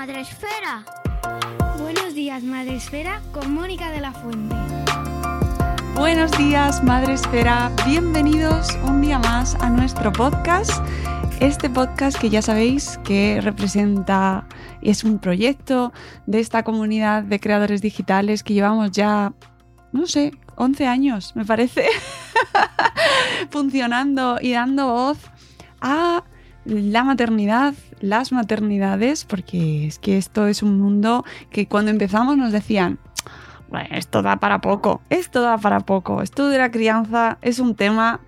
[0.00, 0.84] Días, Madre Esfera.
[1.78, 4.56] Buenos días, Madre Esfera, con Mónica de la Fuente.
[5.94, 7.70] Buenos días, Madre Esfera.
[7.84, 10.70] Bienvenidos un día más a nuestro podcast.
[11.40, 14.46] Este podcast que ya sabéis que representa
[14.80, 15.92] es un proyecto
[16.26, 19.34] de esta comunidad de creadores digitales que llevamos ya,
[19.92, 21.86] no sé, 11 años, me parece,
[23.50, 25.18] funcionando y dando voz
[25.82, 26.24] a
[26.64, 32.52] la maternidad, las maternidades, porque es que esto es un mundo que cuando empezamos nos
[32.52, 32.98] decían,
[33.90, 38.20] esto da para poco, esto da para poco, esto de la crianza es un tema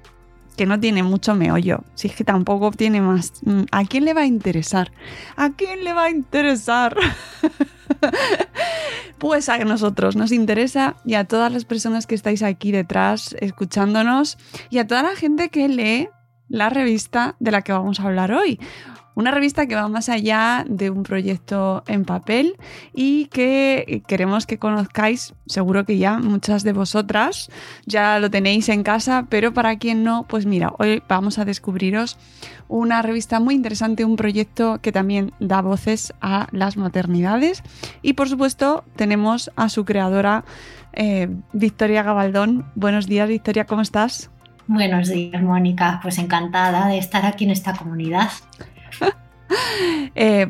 [0.56, 3.32] que no tiene mucho meollo, si es que tampoco tiene más.
[3.42, 4.92] Mm, ¿A quién le va a interesar?
[5.36, 6.96] ¿A quién le va a interesar?
[9.18, 14.36] pues a nosotros nos interesa y a todas las personas que estáis aquí detrás escuchándonos
[14.68, 16.08] y a toda la gente que lee
[16.52, 18.60] la revista de la que vamos a hablar hoy.
[19.14, 22.56] Una revista que va más allá de un proyecto en papel
[22.94, 27.50] y que queremos que conozcáis, seguro que ya muchas de vosotras
[27.84, 32.18] ya lo tenéis en casa, pero para quien no, pues mira, hoy vamos a descubriros
[32.68, 37.62] una revista muy interesante, un proyecto que también da voces a las maternidades
[38.00, 40.44] y por supuesto tenemos a su creadora,
[40.94, 42.66] eh, Victoria Gabaldón.
[42.74, 44.31] Buenos días, Victoria, ¿cómo estás?
[44.66, 45.98] Buenos días, Mónica.
[46.02, 48.30] Pues encantada de estar aquí en esta comunidad.
[50.14, 50.46] eh,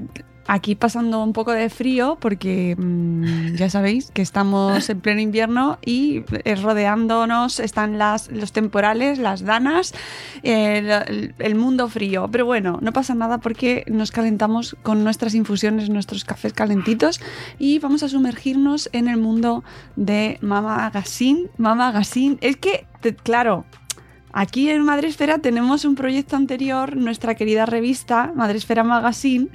[0.47, 5.79] aquí pasando un poco de frío porque mmm, ya sabéis que estamos en pleno invierno
[5.85, 9.95] y eh, rodeándonos están las, los temporales, las danas,
[10.43, 12.29] eh, el, mundo frío.
[12.31, 17.21] Pero bueno, no pasa nada porque nos calentamos con nuestras infusiones, nuestros cafés calentitos
[17.59, 19.65] y vamos a sumergirnos en el mundo
[19.97, 21.49] de Mama Magazine.
[21.57, 22.87] Mama Magazine, es que,
[23.23, 23.65] claro,
[24.33, 29.49] Aquí en Madresfera tenemos un proyecto anterior, nuestra querida revista Madresfera Magazine,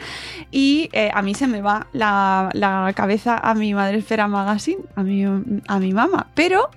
[0.52, 5.26] y eh, a mí se me va la, cabeza a mi Madresfera Magazine, a mi,
[5.26, 6.28] a mi mamá.
[6.36, 6.70] Pero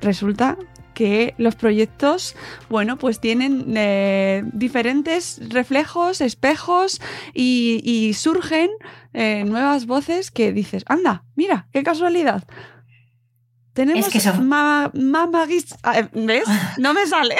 [0.00, 0.56] resulta
[0.94, 2.36] que los proyectos,
[2.68, 7.00] bueno, pues tienen eh, diferentes reflejos, espejos
[7.32, 8.70] y, y surgen
[9.12, 12.44] eh, nuevas voces que dices, anda, mira, qué casualidad.
[13.72, 14.48] Tenemos es que son...
[14.48, 16.44] ma Mama ¿Ves?
[16.78, 17.36] No me sale.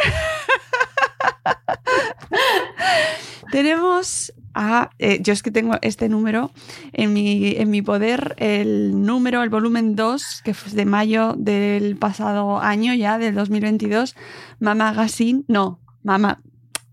[3.51, 4.91] Tenemos a.
[4.99, 6.53] Eh, yo es que tengo este número
[6.93, 11.97] en mi, en mi poder, el número, el volumen 2, que fue de mayo del
[11.97, 14.15] pasado año, ya del 2022.
[14.61, 15.43] Mama Magazine.
[15.49, 16.41] No, Mama.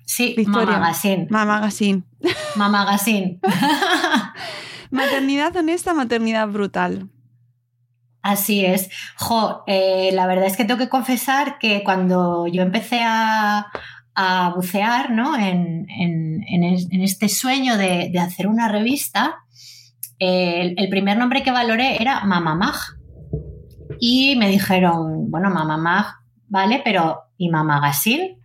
[0.05, 0.79] Sí, Victoria.
[0.79, 1.27] Magazine.
[1.29, 2.03] Mama Magazine.
[2.55, 3.39] Mama Magazine.
[4.91, 7.09] maternidad honesta, maternidad brutal.
[8.27, 8.89] Así es.
[9.67, 13.71] Eh, la verdad es que tengo que confesar que cuando yo empecé a,
[14.53, 15.37] bucear ¿no?
[15.37, 15.85] en,
[16.91, 19.37] este sueño de, hacer una revista,
[20.19, 22.75] el, el, primer nombre que valoré era Mamamag.
[24.01, 26.07] Y me dijeron, bueno, Mamamag,
[26.49, 28.39] vale, pero ¿y Mamagazine?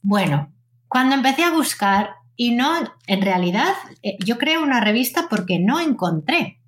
[0.00, 0.50] Bueno,
[0.88, 2.70] cuando empecé a buscar y no,
[3.06, 6.59] en realidad, eh, yo creé una revista porque no encontré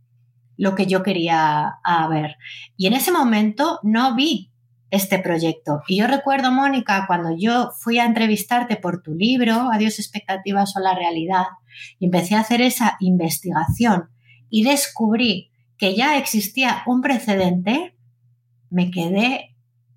[0.62, 2.36] lo que yo quería ver.
[2.76, 4.52] Y en ese momento no vi
[4.92, 5.82] este proyecto.
[5.88, 10.80] Y yo recuerdo, Mónica, cuando yo fui a entrevistarte por tu libro, Adiós expectativas o
[10.80, 11.46] la realidad,
[11.98, 14.10] y empecé a hacer esa investigación
[14.50, 17.96] y descubrí que ya existía un precedente,
[18.70, 19.51] me quedé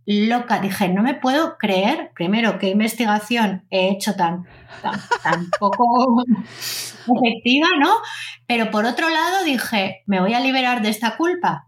[0.06, 0.60] loca.
[0.60, 4.46] Dije, no me puedo creer, primero, qué investigación he hecho tan,
[4.82, 7.92] tan, tan poco efectiva, ¿no?
[8.48, 11.68] Pero por otro lado dije, me voy a liberar de esta culpa.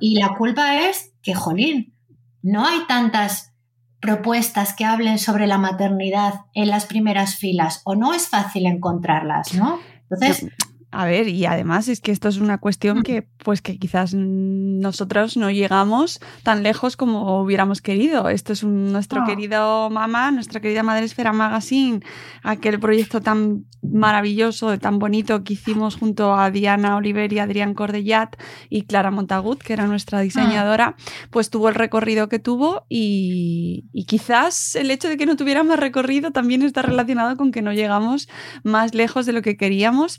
[0.00, 1.94] Y la culpa es que, jolín,
[2.42, 3.54] no hay tantas
[4.00, 9.54] propuestas que hablen sobre la maternidad en las primeras filas o no es fácil encontrarlas,
[9.54, 9.80] ¿no?
[10.10, 10.50] Entonces,
[10.94, 15.36] a ver, y además es que esto es una cuestión que, pues que quizás nosotros
[15.36, 18.28] no llegamos tan lejos como hubiéramos querido.
[18.28, 22.00] Esto es nuestro querido mamá, nuestra querida Madre Esfera Magazine,
[22.44, 28.36] aquel proyecto tan maravilloso, tan bonito que hicimos junto a Diana Oliver y Adrián Cordellat
[28.70, 30.96] y Clara Montagut, que era nuestra diseñadora,
[31.30, 35.64] pues tuvo el recorrido que tuvo y, y quizás el hecho de que no tuviera
[35.64, 38.28] más recorrido también está relacionado con que no llegamos
[38.62, 40.18] más lejos de lo que queríamos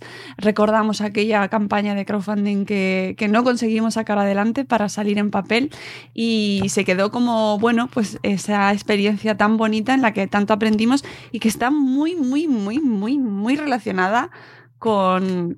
[0.65, 5.71] recordamos aquella campaña de crowdfunding que, no conseguimos sacar adelante para salir en papel
[6.15, 11.05] y se quedó como, bueno, pues esa experiencia tan bonita en la que tanto aprendimos
[11.31, 14.31] y que está muy, muy, muy, muy, muy relacionada
[14.79, 15.55] con,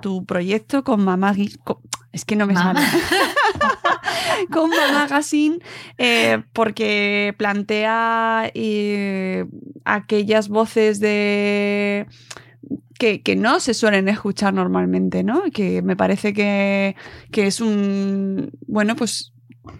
[0.00, 1.34] tu proyecto, con Mamá...
[2.12, 2.80] es que no me sale.
[4.50, 5.58] con Mamá Magazine,
[5.98, 9.44] eh, porque plantea eh,
[9.84, 12.06] aquellas voces de
[12.98, 15.42] que, no se suelen escuchar normalmente, ¿no?
[15.52, 16.96] Que me parece que,
[17.32, 19.32] es un, bueno, pues,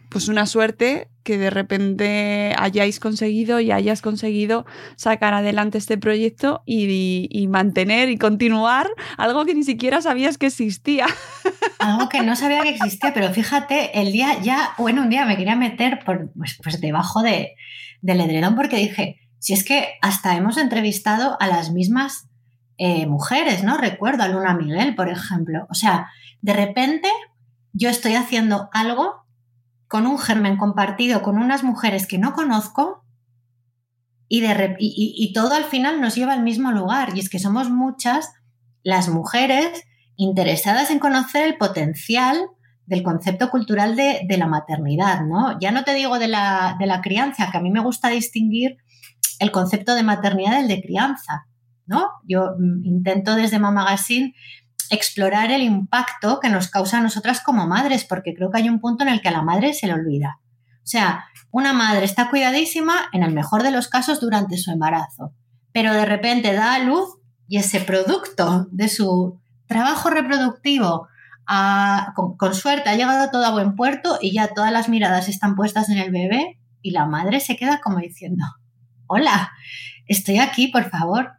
[0.08, 4.66] pues una suerte que de repente hayáis conseguido y hayas conseguido
[4.96, 11.06] sacar adelante este proyecto y, mantener y continuar algo que ni siquiera sabías que existía.
[11.80, 15.36] Algo que no sabía que existía, pero fíjate, el día ya, bueno, un día me
[15.36, 17.54] quería meter por, pues, pues debajo de,
[18.00, 22.27] del edredón porque dije, si es que hasta hemos entrevistado a las mismas
[22.78, 23.76] eh, mujeres, ¿no?
[23.76, 25.66] Recuerdo a Luna Miguel, por ejemplo.
[25.68, 26.08] O sea,
[26.40, 27.08] de repente
[27.72, 29.26] yo estoy haciendo algo
[29.88, 33.04] con un germen compartido con unas mujeres que no conozco
[34.28, 37.16] y, de, y, todo al final nos lleva al mismo lugar.
[37.16, 38.30] Y es que somos muchas
[38.84, 39.84] las mujeres
[40.16, 42.46] interesadas en conocer el potencial
[42.86, 45.58] del concepto cultural de, la maternidad, ¿no?
[45.58, 48.76] Ya no te digo de la, de la crianza, que a mí me gusta distinguir
[49.40, 51.47] el concepto de maternidad del de crianza.
[51.88, 52.10] ¿No?
[52.24, 54.34] Yo mm, intento desde Mama Magazine
[54.90, 58.80] explorar el impacto que nos causa a nosotras como madres, porque creo que hay un
[58.80, 60.38] punto en el que a la madre se le olvida.
[60.76, 65.34] O sea, una madre está cuidadísima, en el mejor de los casos, durante su embarazo,
[65.72, 71.08] pero de repente da a luz y ese producto de su trabajo reproductivo,
[72.14, 75.54] con, con, suerte, ha llegado todo a buen puerto y ya todas las miradas están
[75.54, 78.44] puestas en el bebé y la madre se queda como diciendo,
[79.06, 79.50] hola,
[80.06, 81.37] estoy aquí, por favor,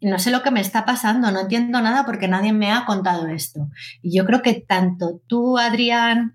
[0.00, 3.28] no sé lo que me está pasando, no entiendo nada porque nadie me ha contado
[3.28, 3.68] esto.
[4.02, 6.34] Y yo creo que tanto tú, Adrián,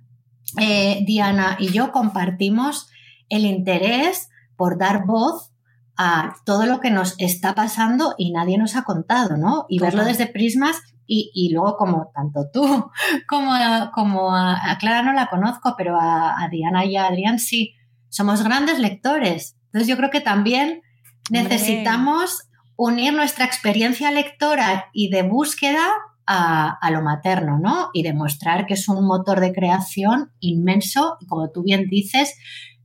[0.59, 2.89] eh, Diana y yo compartimos
[3.29, 5.51] el interés por dar voz
[5.97, 9.65] a todo lo que nos está pasando y nadie nos ha contado, ¿no?
[9.69, 10.81] Y verlo desde prismas
[11.13, 12.89] y, luego como tanto tú
[13.27, 13.51] como,
[13.93, 17.75] como a, Clara no la conozco, pero a, Diana y a Adrián sí,
[18.09, 19.57] somos grandes lectores.
[19.65, 20.81] Entonces yo creo que también
[21.29, 22.43] necesitamos
[22.83, 25.87] unir nuestra experiencia lectora y de búsqueda
[26.25, 27.89] a, lo materno, ¿no?
[27.93, 32.35] Y demostrar que es un motor de creación inmenso y como tú bien dices,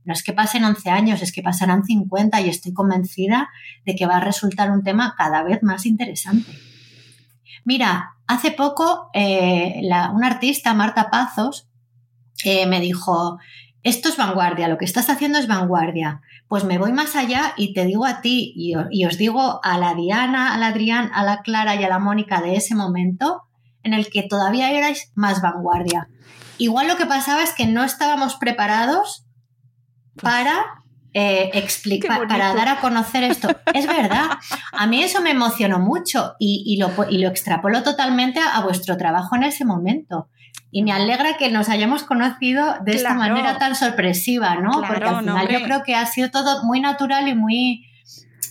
[0.05, 3.49] no es que pasen 11 años, es que pasarán 50 y estoy convencida
[3.85, 6.51] de que va a resultar un tema cada vez más interesante.
[7.65, 9.81] Mira, hace poco eh,
[10.13, 11.69] una artista, Marta Pazos,
[12.43, 13.39] eh, me dijo,
[13.87, 16.21] esto es vanguardia, lo que estás haciendo es vanguardia.
[16.49, 19.93] Pues me voy más allá y te digo a ti y, os digo a la
[19.93, 23.43] Diana, a la Adrián, a la Clara y a la Mónica de ese momento
[23.83, 26.09] en el que todavía erais más vanguardia.
[26.57, 29.25] Igual lo que pasaba es que no estábamos preparados
[30.21, 33.47] para eh, explicar, para dar a conocer esto.
[33.73, 34.31] Es verdad,
[34.73, 39.35] a mí eso me emocionó mucho y, lo, y lo extrapolo totalmente a, vuestro trabajo
[39.37, 40.29] en ese momento.
[40.69, 44.81] Y me alegra que nos hayamos conocido de esta manera tan sorpresiva, ¿no?
[44.85, 47.85] Porque al final yo creo que ha sido todo muy natural y muy,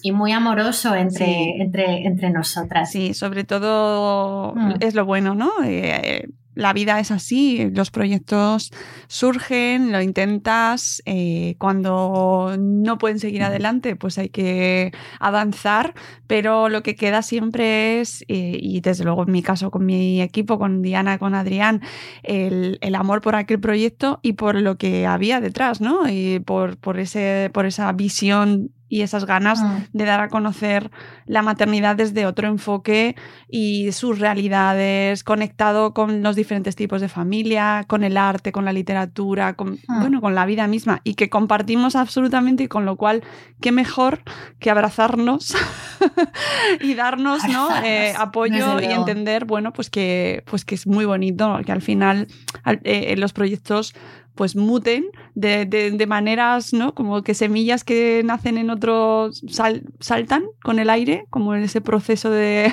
[0.02, 2.90] y muy amoroso entre, entre, entre nosotras.
[2.90, 4.74] Sí, sobre todo mm.
[4.80, 5.50] es lo bueno, ¿no?
[5.64, 8.72] Eh, la vida es así, los proyectos
[9.08, 15.94] surgen, lo intentas, eh, cuando no pueden seguir adelante, pues hay que avanzar,
[16.26, 20.22] pero lo que queda siempre es, eh, y desde luego en mi caso con mi
[20.22, 21.82] equipo, con Diana, con Adrián,
[22.22, 26.08] el, amor por aquel proyecto y por lo que había detrás, ¿no?
[26.08, 29.76] Y por, por, ese, por esa visión y esas ganas mm.
[29.92, 30.90] de dar a conocer
[31.26, 33.14] la maternidad desde otro enfoque
[33.46, 38.72] y sus realidades, conectado con los diferentes tipos de familia, con el arte, con la
[38.72, 40.00] literatura, con, mm.
[40.00, 43.22] bueno, con la vida misma y que compartimos absolutamente y con lo cual,
[43.60, 44.22] qué mejor
[44.60, 45.54] que abrazarnos
[46.80, 47.68] y darnos ¿no?
[47.84, 52.28] Eh, apoyo y entender, bueno, pues que, pues que es muy bonito, que al final
[52.82, 53.94] eh, los proyectos
[54.36, 56.94] pues muten de, maneras, ¿no?
[56.94, 59.30] Como que semillas que nacen en otro
[59.98, 62.72] saltan con el aire, como en ese proceso de,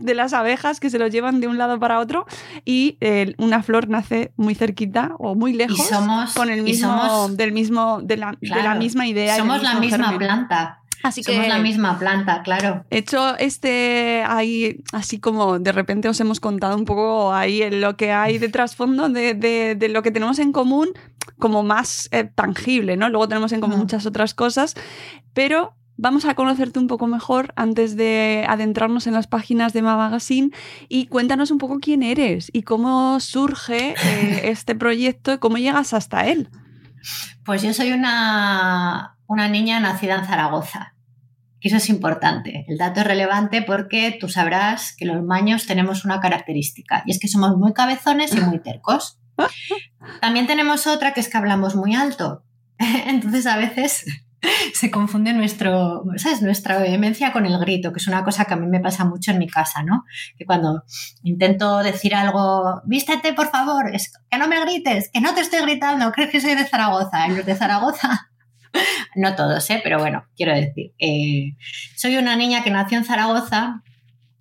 [0.00, 2.26] las abejas que se lo llevan de un lado para otro
[2.64, 5.88] y eh, una flor nace muy cerquita o muy lejos
[6.34, 9.36] con el mismo, del mismo, de la, de la misma idea.
[9.36, 10.80] Somos la misma planta.
[11.02, 12.84] Así Somos la misma planta, claro.
[12.90, 17.96] Hecho este ahí, así como de repente os hemos contado un poco ahí en lo
[17.96, 20.88] que hay de trasfondo de, de, lo que tenemos en común,
[21.38, 23.08] como más eh, tangible, ¿no?
[23.08, 24.74] Luego tenemos en común muchas otras cosas,
[25.34, 30.04] pero vamos a conocerte un poco mejor antes de adentrarnos en las páginas de Mama
[30.04, 30.50] Magazine
[30.88, 35.92] y cuéntanos un poco quién eres y cómo surge eh, este proyecto y cómo llegas
[35.92, 36.48] hasta él.
[37.44, 40.94] Pues yo soy una, una niña nacida en Zaragoza.
[41.60, 42.64] eso es importante.
[42.66, 47.20] El dato es relevante porque tú sabrás que los maños tenemos una característica y es
[47.20, 49.20] que somos muy cabezones y muy tercos.
[50.20, 52.44] También tenemos otra que es que hablamos muy alto.
[52.78, 54.06] Entonces a veces
[54.74, 56.04] se confunde nuestro,
[56.40, 59.32] nuestra vehemencia con el grito, que es una cosa que a mí me pasa mucho
[59.32, 60.04] en mi casa, ¿no?
[60.38, 60.84] Que cuando
[61.22, 65.60] intento decir algo, vístete por favor, es que no me grites, que no te estoy
[65.60, 67.28] gritando, crees que soy de Zaragoza.
[67.28, 68.27] Y los de Zaragoza
[69.16, 69.80] no todos, ¿eh?
[69.82, 71.54] pero bueno, quiero decir, eh,
[71.96, 73.82] soy una niña que nació en Zaragoza,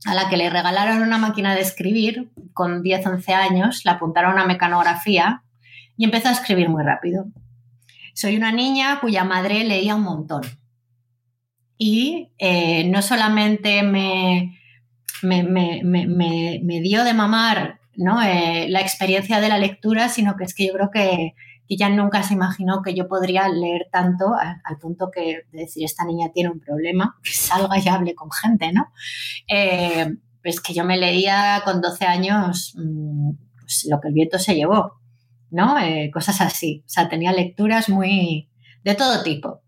[0.06, 4.40] a la que le regalaron una máquina de escribir con 10, 11 años, la apuntaron
[4.40, 5.44] a mecanografía
[5.98, 7.26] y empezó a escribir muy rápido.
[8.14, 10.44] Soy una niña cuya madre leía un montón.
[11.78, 14.60] Y eh, no solamente me,
[15.24, 18.22] me, dio de mamar ¿no?
[18.22, 21.34] la experiencia de la lectura, sino que es que yo creo que
[21.68, 25.84] que ya nunca se imaginó que yo podría leer tanto al, punto que de decir,
[25.84, 28.92] esta niña tiene un problema, que salga y hable con gente, ¿no?
[29.48, 30.08] Eh,
[30.42, 34.56] pues que yo me leía con 12 años mm, pues lo que el viento se
[34.56, 35.02] llevó,
[35.52, 35.78] ¿no?
[35.80, 36.84] Eh, cosas así.
[36.86, 38.50] O sea, tenía lecturas muy
[38.84, 39.62] de todo tipo.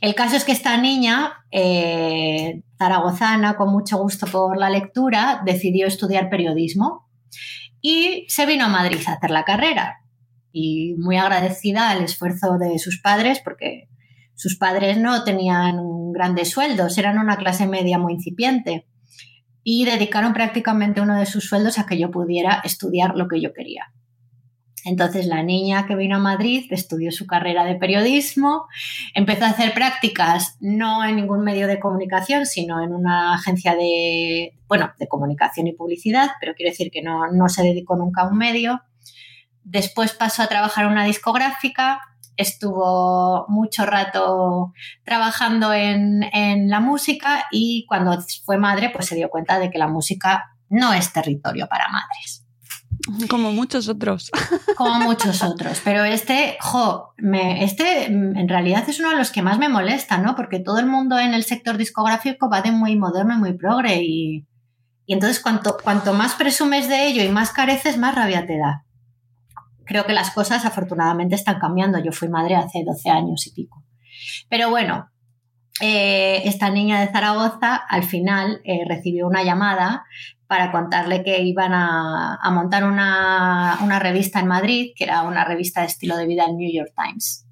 [0.00, 5.88] El caso es que esta niña, eh, zaragozana, con mucho gusto por la lectura, decidió
[5.88, 7.08] estudiar periodismo
[7.80, 9.98] y se vino a Madrid a hacer la carrera
[10.98, 13.88] muy agradecida al esfuerzo de sus padres porque
[14.34, 15.78] sus padres no tenían
[16.12, 18.86] grandes sueldos, eran una clase media muy incipiente
[19.62, 23.52] y dedicaron prácticamente uno de sus sueldos a que yo pudiera estudiar lo que yo
[23.52, 23.92] quería.
[24.84, 28.66] Entonces la niña que vino a Madrid estudió su carrera de periodismo,
[29.14, 34.54] empezó a hacer prácticas no en ningún medio de comunicación, sino en una agencia de,
[34.68, 38.28] bueno, de comunicación y publicidad, pero quiero decir que no, no se dedicó nunca a
[38.28, 38.80] un medio.
[39.70, 42.00] Después pasó a trabajar en una discográfica,
[42.38, 44.72] estuvo mucho rato
[45.04, 46.20] trabajando en,
[46.70, 50.94] la música y cuando fue madre pues se dio cuenta de que la música no
[50.94, 52.46] es territorio para madres.
[53.28, 54.30] Como muchos otros.
[54.74, 55.82] Como muchos otros.
[55.84, 60.16] Pero este, jo, me, este en realidad es uno de los que más me molesta,
[60.16, 60.34] ¿no?
[60.34, 64.02] Porque todo el mundo en el sector discográfico va de muy moderno y muy progre.
[64.02, 64.46] Y,
[65.04, 68.84] y entonces cuanto, cuanto más presumes de ello y más careces, más rabia te da
[69.88, 71.98] creo que las cosas afortunadamente están cambiando.
[71.98, 73.82] Yo fui madre hace 12 años y pico.
[74.48, 75.10] Pero bueno,
[75.80, 80.04] eh, esta niña de Zaragoza al final eh, recibió una llamada
[80.46, 85.88] para contarle que iban a, montar una, revista en Madrid, que era una revista de
[85.88, 87.46] estilo de vida en New York Times.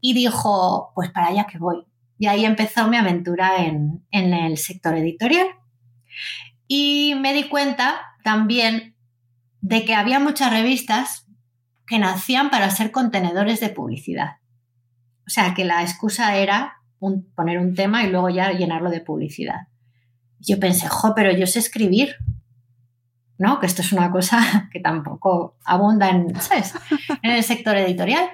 [0.00, 1.84] Y dijo, pues para allá que voy.
[2.18, 5.48] Y ahí empezó mi aventura en, en el sector editorial.
[6.68, 8.96] Y me di cuenta también
[9.60, 11.27] de que había muchas revistas
[11.88, 14.36] que nacían para ser contenedores de publicidad.
[15.26, 16.74] O sea, que la excusa era
[17.34, 19.68] poner un tema y luego ya llenarlo de publicidad.
[20.38, 22.16] Yo pensé, jo, pero yo sé escribir,
[23.38, 23.58] ¿no?
[23.60, 26.32] Que esto es una cosa que tampoco abunda en,
[27.22, 28.28] en el sector editorial.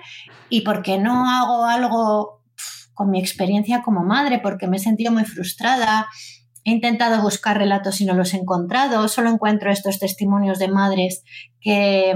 [0.48, 2.42] ¿Y por qué no hago algo
[2.92, 4.40] con mi experiencia como madre?
[4.40, 6.08] Porque me he sentido muy frustrada.
[6.64, 9.06] He intentado buscar relatos y no los he encontrado.
[9.08, 11.22] Solo encuentro estos testimonios de madres
[11.60, 12.14] que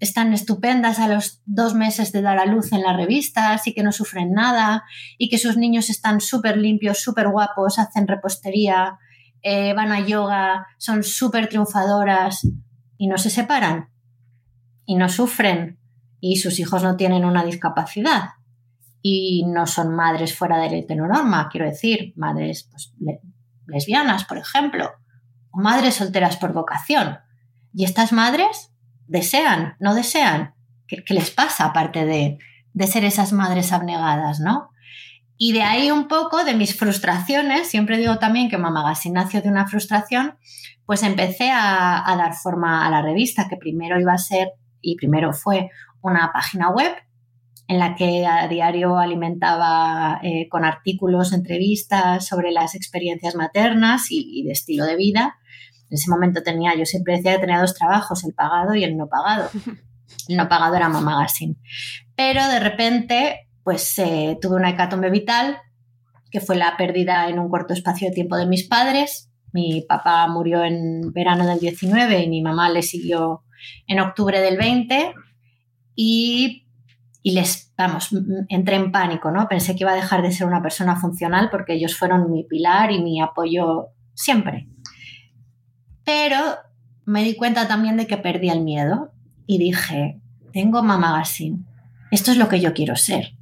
[0.00, 3.82] están estupendas a los dos meses de dar a luz en las revistas y que
[3.82, 4.84] no sufren nada
[5.18, 8.98] y que sus niños están súper limpios, súper guapos, hacen repostería,
[9.42, 12.46] eh, van a yoga, son súper triunfadoras
[12.96, 13.90] y no se separan
[14.84, 15.78] y no sufren
[16.20, 18.30] y sus hijos no tienen una discapacidad
[19.02, 22.92] y no son madres fuera de la quiero decir, madres pues,
[23.66, 24.90] lesbianas, por ejemplo,
[25.50, 27.18] o madres solteras por vocación.
[27.72, 28.72] Y estas madres
[29.08, 30.54] desean, no desean.
[30.86, 32.38] ¿Qué, les pasa aparte de,
[32.86, 34.70] ser esas madres abnegadas, no?
[35.36, 39.48] Y de ahí un poco de mis frustraciones, siempre digo también que Mamagazine nació de
[39.48, 40.36] una frustración,
[40.84, 45.32] pues empecé a, dar forma a la revista, que primero iba a ser y primero
[45.32, 46.92] fue una página web
[47.68, 54.42] en la que a diario alimentaba eh, con artículos, entrevistas sobre las experiencias maternas y,
[54.44, 55.36] de estilo de vida.
[55.90, 58.96] En ese momento tenía, yo siempre decía que tenía dos trabajos, el pagado y el
[58.96, 59.50] no pagado.
[60.26, 61.56] El no pagado era Mama Magazine.
[62.16, 65.58] Pero de repente, pues eh, tuve una hecatombe vital,
[66.30, 69.30] que fue la pérdida en un corto espacio de tiempo de mis padres.
[69.52, 73.44] Mi papá murió en verano del 19 y mi mamá le siguió
[73.86, 75.14] en octubre del 20.
[75.94, 76.68] Y
[77.22, 78.08] y les, vamos,
[78.48, 79.48] entré en pánico, ¿no?
[79.48, 82.90] Pensé que iba a dejar de ser una persona funcional porque ellos fueron mi pilar
[82.90, 84.68] y mi apoyo siempre.
[86.08, 86.56] Pero
[87.04, 89.12] me di cuenta también de que perdí el miedo
[89.46, 90.22] y dije,
[90.54, 91.66] tengo Mama Magazine,
[92.10, 93.34] esto es lo que yo quiero ser.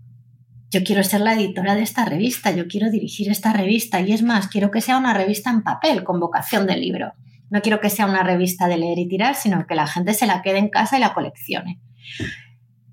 [0.70, 4.24] Yo quiero ser la editora de esta revista, yo quiero dirigir esta revista y es
[4.24, 7.12] más, quiero que sea una revista en papel con vocación de libro.
[7.50, 10.26] No quiero que sea una revista de leer y tirar, sino que la gente se
[10.26, 11.80] la quede en casa y la coleccione.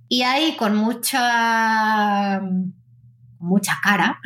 [0.08, 2.44] Y ahí con mucha,
[3.40, 4.20] mucha cara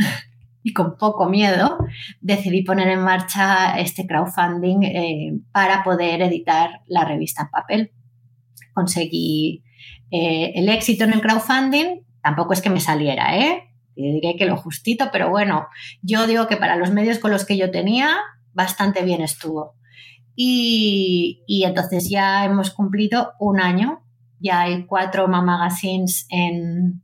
[0.68, 1.78] y con poco miedo
[2.20, 7.92] decidí poner en marcha este crowdfunding eh, para poder editar la revista en papel.
[8.74, 9.64] Conseguí
[10.12, 13.64] eh, el éxito en el crowdfunding, tampoco es que me saliera, ¿eh?
[13.96, 15.68] Diré que lo justito, pero bueno,
[16.02, 18.18] yo digo que para los medios con los que yo tenía,
[18.52, 19.76] bastante bien estuvo.
[20.36, 24.04] Y, y entonces ya hemos cumplido un año
[24.40, 27.04] ya hay cuatro magazines en,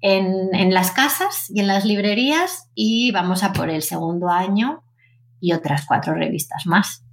[0.00, 4.82] en, las casas y en las librerías y vamos a por el segundo año
[5.40, 7.04] y otras cuatro revistas más.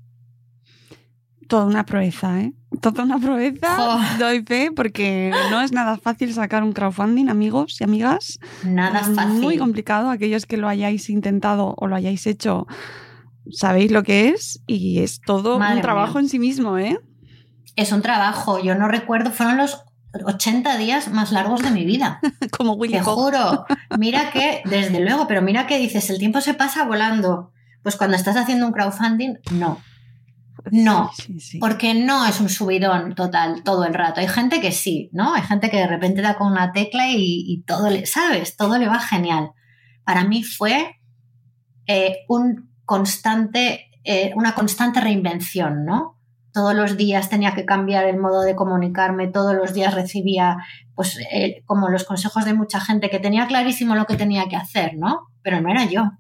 [1.48, 2.54] Toda una proeza, ¿eh?
[2.82, 7.84] Toda una proeza, doy fe, porque no es nada fácil sacar un crowdfunding, amigos y
[7.84, 8.40] amigas.
[8.64, 9.42] Nada es fácil.
[9.42, 10.10] Muy complicado.
[10.10, 12.66] Aquellos que lo hayáis intentado o lo hayáis hecho,
[13.52, 17.00] sabéis lo que es y es todo un trabajo en sí mismo, ¿eh?
[17.76, 18.60] es un trabajo.
[18.60, 19.84] Yo no recuerdo, fueron los
[20.24, 22.20] 80 días más largos de mi vida.
[22.58, 23.66] Como Willy Te juro.
[23.98, 27.52] Mira que, desde luego, pero mira que dices, el tiempo se pasa volando.
[27.84, 29.80] Pues cuando estás haciendo un crowdfunding, no.
[30.72, 31.12] No,
[31.60, 34.20] porque no es un subidón total todo el rato.
[34.20, 35.36] Hay gente que sí, ¿no?
[35.36, 38.58] Hay gente que de repente da con una tecla y, todo le, ¿sabes?
[38.58, 39.52] Todo le va genial.
[40.04, 40.96] Para mí fue
[41.86, 46.15] eh, un constante, eh, una constante reinvención, ¿no?
[46.56, 50.56] Todos los días tenía que cambiar el modo de comunicarme, todos los días recibía,
[50.96, 54.56] pues, eh, como los consejos de mucha gente que tenía clarísimo lo que tenía que
[54.56, 55.28] hacer, ¿no?
[55.42, 56.12] Pero no era yo.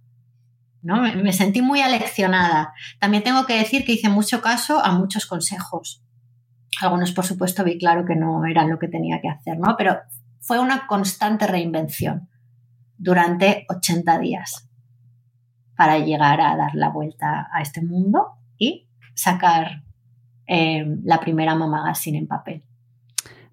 [0.82, 1.02] ¿no?
[1.02, 2.74] Me sentí muy aleccionada.
[3.00, 6.04] También tengo que decir que hice mucho caso a muchos consejos.
[6.82, 9.76] Algunos, por supuesto, vi claro que no eran lo que tenía que hacer, ¿no?
[9.78, 10.00] Pero
[10.41, 12.28] fue una constante reinvención
[12.98, 14.69] durante 80 días
[15.78, 19.85] para llegar a dar la vuelta a este mundo y sacar
[20.47, 22.63] eh, la primera Mama Magazine en papel.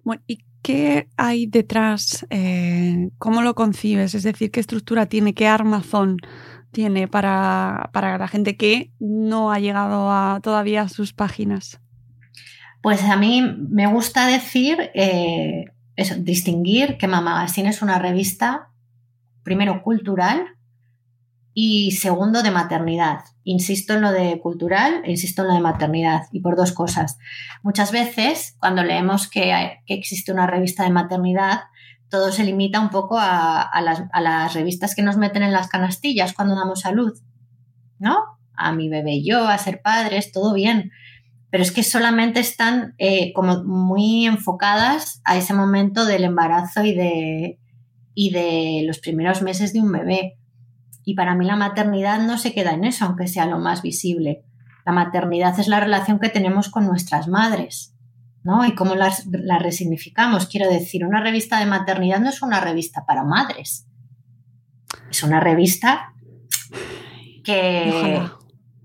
[0.03, 2.25] Bueno, ¿y qué hay detrás?
[2.29, 4.15] Eh, ¿Cómo lo concibes?
[4.15, 5.33] Es decir, ¿qué estructura tiene?
[5.33, 6.17] ¿Qué armazón
[6.71, 11.79] tiene para, la gente que no ha llegado a, todavía a sus páginas?
[12.81, 15.65] Pues a mí me gusta decir, eh,
[16.17, 18.69] distinguir que Mama Magazine es una revista,
[19.43, 20.57] primero cultural,
[21.53, 23.19] y segundo de maternidad.
[23.43, 27.17] Insisto en lo de cultural insisto en lo de maternidad y por dos cosas.
[27.61, 31.61] Muchas veces cuando leemos que, existe una revista de maternidad,
[32.09, 36.55] todo se limita un poco a, las, revistas que nos meten en las canastillas cuando
[36.55, 37.23] damos a luz,
[37.99, 38.17] ¿no?
[38.55, 40.91] A mi bebé y yo, a ser padres, todo bien.
[41.49, 46.93] Pero es que solamente están eh, como muy enfocadas a ese momento del embarazo y
[46.93, 47.59] de,
[48.15, 50.37] y de los primeros meses de un bebé
[51.05, 54.43] y para mí la maternidad no se queda en eso, aunque sea lo más visible.
[54.85, 57.95] La maternidad es la relación que tenemos con nuestras madres,
[58.43, 58.65] ¿no?
[58.65, 59.25] Y cómo las,
[59.59, 60.47] resignificamos.
[60.47, 63.87] Quiero decir, una revista de maternidad no es una revista para madres.
[65.09, 66.13] Es una revista
[67.43, 68.21] que...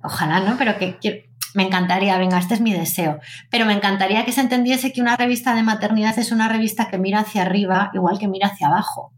[0.03, 0.57] Ojalá, ¿no?
[0.57, 3.19] Pero que, me encantaría, venga, este es mi deseo,
[3.51, 6.99] pero me encantaría que se entendiese que una revista de maternidad es una revista que
[6.99, 9.13] mira hacia arriba igual que mira hacia abajo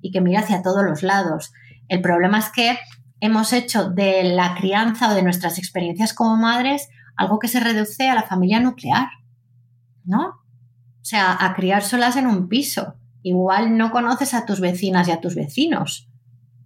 [0.00, 1.52] y que mira hacia todos los lados
[1.88, 2.78] el problema es que
[3.22, 8.08] hemos hecho de la crianza o de nuestras experiencias como madres algo que se reduce
[8.08, 9.08] a la familia nuclear,
[10.04, 10.26] ¿no?
[10.26, 12.94] O sea, a criar solas en un piso.
[13.22, 16.08] Igual no conoces a tus vecinas y a tus vecinos,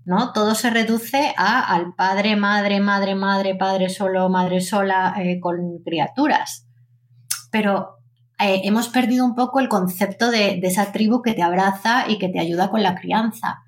[0.07, 0.33] ¿no?
[0.33, 5.83] Todo se reduce a, al padre, madre, madre, madre, padre solo, madre sola, eh, con
[5.85, 6.66] criaturas.
[7.50, 7.98] Pero
[8.38, 12.18] eh, hemos perdido un poco el concepto de, de esa tribu que te abraza y
[12.18, 13.65] que te ayuda con la crianza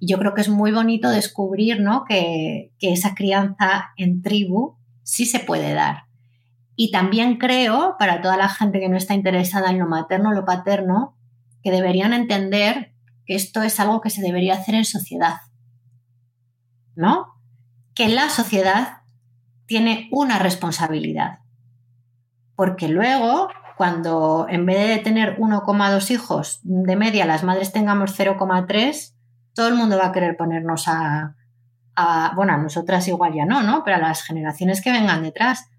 [0.00, 2.04] yo creo que es muy bonito descubrir ¿no?
[2.04, 6.04] que, esa crianza en tribu sí se puede dar.
[6.74, 10.32] Y también creo, para toda la gente que no está interesada en lo materno o
[10.32, 11.16] lo paterno,
[11.62, 12.92] que deberían entender
[13.24, 15.36] que esto es algo que se debería hacer en sociedad.
[16.94, 17.26] ¿No?
[17.94, 18.98] Que la sociedad
[19.66, 21.40] tiene una responsabilidad.
[22.54, 29.15] Porque luego, cuando en vez de tener 1,2 hijos de media, las madres tengamos 0,3,
[29.56, 31.34] todo el mundo va a querer ponernos a,
[32.36, 33.82] bueno, a nosotras igual ya no, ¿no?
[33.84, 35.70] Pero a las generaciones que vengan detrás,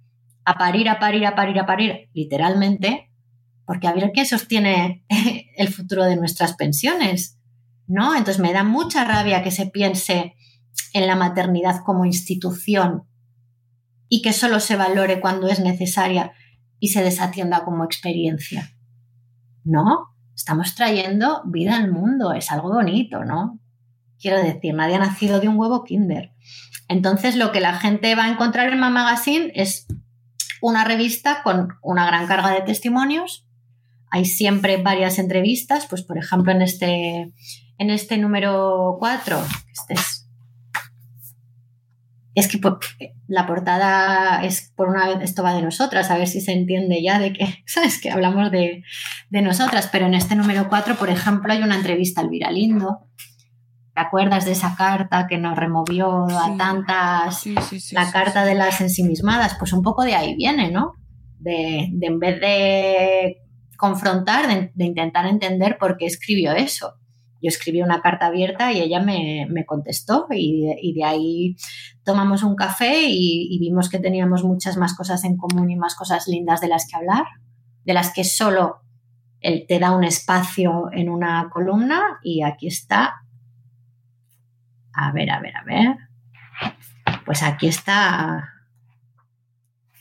[0.45, 3.11] a parir, a parir, a parir, a parir, literalmente,
[3.65, 5.05] porque a ver qué sostiene
[5.57, 7.37] el futuro de nuestras pensiones,
[7.85, 8.15] ¿no?
[8.15, 10.33] Entonces me da mucha rabia que se piense
[10.93, 13.03] en la maternidad como institución
[14.09, 16.31] y que solo se valore cuando es necesaria
[16.79, 18.71] y se desatienda como experiencia.
[19.63, 23.59] No, estamos trayendo vida al mundo, es algo bonito, ¿no?
[24.19, 26.34] Quiero decir, nadie ha nacido de un huevo kinder.
[26.88, 29.88] Entonces, lo que la gente va a encontrar en Mama Magazine es
[30.62, 33.45] una revista con una gran carga de testimonios.
[34.10, 37.34] Hay siempre varias entrevistas, pues por ejemplo en este,
[37.77, 40.27] en este número 4, este es
[42.38, 42.60] es que
[43.27, 47.01] la portada es por una vez, esto va de nosotras, a ver si se entiende
[47.01, 47.99] ya de que, ¿sabes?
[47.99, 48.84] Que hablamos de,
[49.32, 53.08] nosotras, pero en este número 4, por ejemplo, hay una entrevista al Viralindo.
[53.97, 57.43] ¿Te acuerdas de esa carta que nos removió a tantas?
[57.91, 60.93] la carta de las ensimismadas, pues un poco de ahí viene, ¿no?
[61.39, 63.38] De, en vez de
[63.75, 66.93] confrontar, de intentar entender por qué escribió eso
[67.41, 71.55] yo escribí una carta abierta y ella me, contestó y, de ahí
[72.03, 76.27] tomamos un café y, vimos que teníamos muchas más cosas en común y más cosas
[76.27, 77.25] lindas de las que hablar,
[77.83, 78.77] de las que solo
[79.39, 83.13] él te da un espacio en una columna y aquí está.
[84.99, 85.95] A ver, a ver, a ver.
[87.23, 88.51] Pues aquí está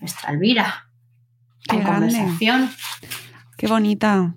[0.01, 0.89] nuestra Elvira.
[1.69, 2.71] Qué conversación.
[3.59, 4.35] Qué bonita.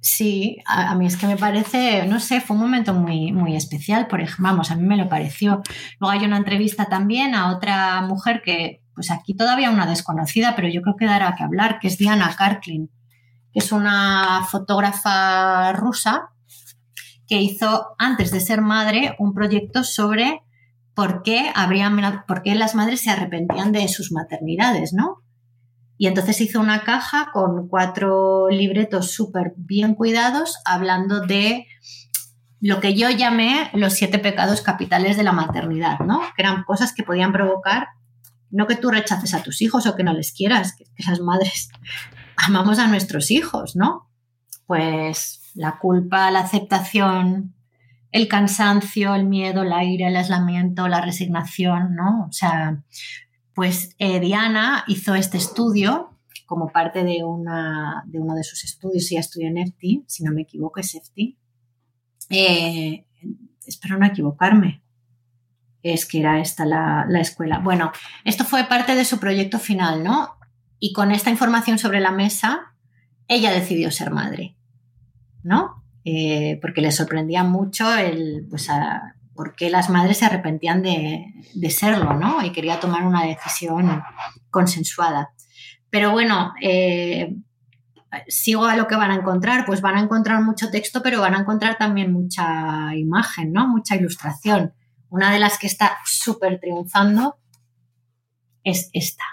[0.00, 4.08] Sí, a, mí es que me parece, no sé, fue un momento muy, muy especial,
[4.08, 5.62] por ejemplo, vamos, a mí me lo pareció.
[6.00, 10.68] Luego hay una entrevista también a otra mujer que, pues aquí todavía una desconocida, pero
[10.68, 12.90] yo creo que dará que hablar, que es Diana Karklin,
[13.52, 16.32] que es una fotógrafa rusa
[17.26, 20.42] que hizo, antes de ser madre, un proyecto sobre
[20.94, 25.22] por qué, habrían, por qué las madres se arrepentían de sus maternidades, ¿no?
[25.98, 31.66] Y entonces hizo una caja con cuatro libretos súper bien cuidados hablando de
[32.60, 36.20] lo que yo llamé los siete pecados capitales de la maternidad, ¿no?
[36.36, 37.88] Que eran cosas que podían provocar,
[38.50, 41.70] no que tú rechaces a tus hijos o que no les quieras, que, esas madres
[42.36, 44.08] amamos a nuestros hijos, ¿no?
[44.66, 47.54] Pues la culpa, la aceptación,
[48.10, 52.26] el cansancio, el miedo, la ira, el aislamiento, la resignación, ¿no?
[52.28, 52.82] O sea,
[53.54, 59.10] pues eh, Diana hizo este estudio como parte de, una, de uno de sus estudios,
[59.10, 61.38] ella estudió en EFTI, si no me equivoco es EFTI.
[62.28, 63.06] Eh,
[63.66, 64.82] espero no equivocarme.
[65.82, 67.58] Es que era esta la, escuela.
[67.58, 67.90] Bueno,
[68.24, 70.36] esto fue parte de su proyecto final, ¿no?
[70.78, 72.74] Y con esta información sobre la mesa,
[73.28, 74.56] ella decidió ser madre,
[75.42, 75.82] ¿no?
[76.04, 78.68] Eh, porque le sorprendía mucho el, pues
[79.34, 82.44] por qué las madres se arrepentían de, serlo, ¿no?
[82.44, 84.02] Y quería tomar una decisión
[84.50, 85.30] consensuada.
[85.90, 87.34] Pero bueno, eh,
[88.28, 91.34] sigo a lo que van a encontrar, pues van a encontrar mucho texto, pero van
[91.34, 93.68] a encontrar también mucha imagen, ¿no?
[93.68, 94.74] Mucha ilustración.
[95.08, 97.36] Una de las que está súper triunfando
[98.64, 99.24] es esta,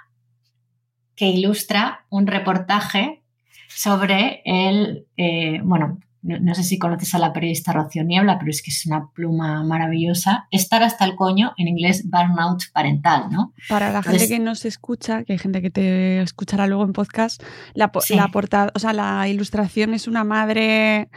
[1.15, 3.23] que ilustra un reportaje
[3.69, 8.61] sobre el, eh, bueno, no, sé si conoces a la periodista Rocío Niebla, pero es
[8.61, 13.53] que es una pluma maravillosa, estar hasta el coño, en inglés burnout parental, ¿no?
[13.69, 16.91] Para la gente que no se escucha, que hay gente que te escuchará luego en
[16.91, 17.41] podcast,
[17.73, 21.09] la, portada, o sea, la ilustración es una madre...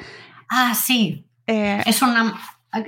[0.49, 1.27] Ah, sí.
[1.49, 2.39] Eh, es, una,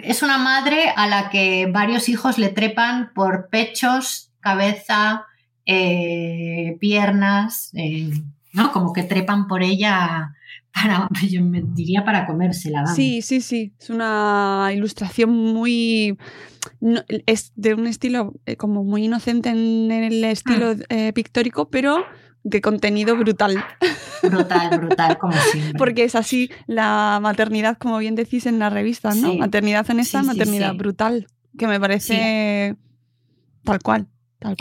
[0.02, 5.24] es una madre a la que varios hijos le trepan por pechos, cabeza,
[5.66, 8.10] eh, piernas, eh,
[8.54, 8.72] ¿no?
[8.72, 10.34] Como que trepan por ella
[10.72, 12.86] para, yo me diría para comérsela.
[12.86, 13.74] Sí, sí, sí.
[13.78, 16.16] Es una ilustración muy.
[17.26, 20.84] es de un estilo eh, como muy inocente en el estilo ah.
[20.88, 22.04] eh, pictórico, pero
[22.42, 23.64] de contenido brutal.
[24.22, 25.78] Brutal, brutal, como siempre.
[25.78, 29.34] Porque es así la maternidad, como bien decís en la revista, ¿no?
[29.34, 31.26] Maternidad en esta, maternidad brutal,
[31.58, 32.76] que me parece
[33.64, 34.08] tal cual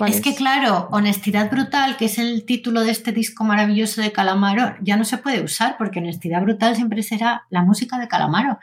[0.05, 4.75] es, que claro, honestidad brutal, que es el título de este disco maravilloso de Calamaro,
[4.81, 8.59] ya no se puede usar porque honestidad brutal siempre será la música de Calamaro.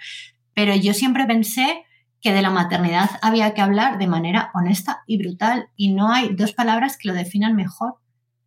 [0.55, 1.85] Pero yo siempre pensé
[2.21, 6.35] que de la maternidad había que hablar de manera honesta y brutal y no hay
[6.35, 7.95] dos palabras que lo definan mejor.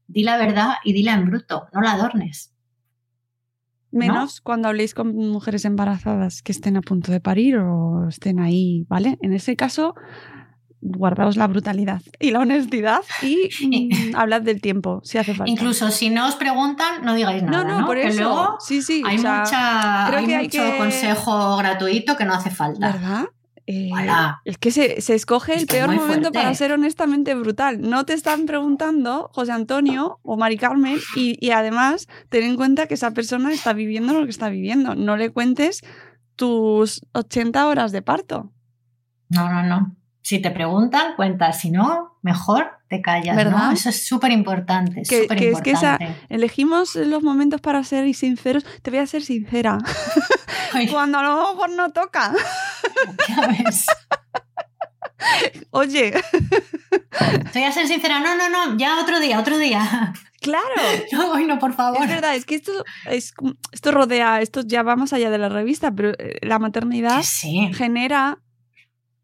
[0.08, 2.54] Di la verdad y dila en bruto, no la adornes.
[3.92, 8.86] Menos cuando habléis con mujeres embarazadas que estén a punto de parir o estén ahí,
[8.90, 9.20] ¿vale?
[9.22, 9.94] En ese caso,
[10.84, 13.50] guardaos la brutalidad y la honestidad y
[14.12, 15.50] mm, hablad del tiempo, si hace falta.
[15.50, 17.64] Incluso si no os preguntan, no digáis nada.
[17.64, 18.20] No, no, por eso.
[18.20, 19.02] Luego sí, sí.
[19.06, 22.92] Hay, mucha, creo que hay mucho consejo gratuito que no hace falta.
[22.92, 23.26] ¿Verdad?
[23.66, 23.92] Eh,
[24.44, 27.80] es que se, escoge el peor momento para ser honestamente brutal.
[27.82, 32.88] No te están preguntando José Antonio o Mari Carmen y, y, además ten en cuenta
[32.88, 34.96] que esa persona está viviendo lo que está viviendo.
[34.96, 35.82] No le cuentes
[36.36, 38.52] tus 80 horas de parto.
[39.30, 39.96] No, no, no.
[40.24, 41.60] Si te preguntan, cuentas.
[41.60, 43.36] Si no, mejor te callas.
[43.36, 43.74] ¿verdad?
[43.74, 45.04] Eso es súper importante.
[45.04, 45.76] Que, es que
[46.30, 48.66] elegimos los momentos para ser sinceros.
[48.82, 49.78] Te voy a ser sincera.
[50.92, 52.34] Cuando a lo mejor no toca.
[53.28, 53.86] Ya ves.
[55.72, 56.14] Oye.
[57.52, 58.22] Te voy a ser sincera.
[58.22, 58.78] No, no, no.
[58.78, 60.14] Ya otro día, otro día.
[60.40, 60.64] Claro.
[61.12, 62.02] No, no, por favor.
[62.02, 62.72] Es verdad, es que esto,
[63.10, 63.34] es,
[63.72, 67.24] esto rodea, esto ya va más allá de la revista, pero eh, la maternidad
[67.74, 68.40] genera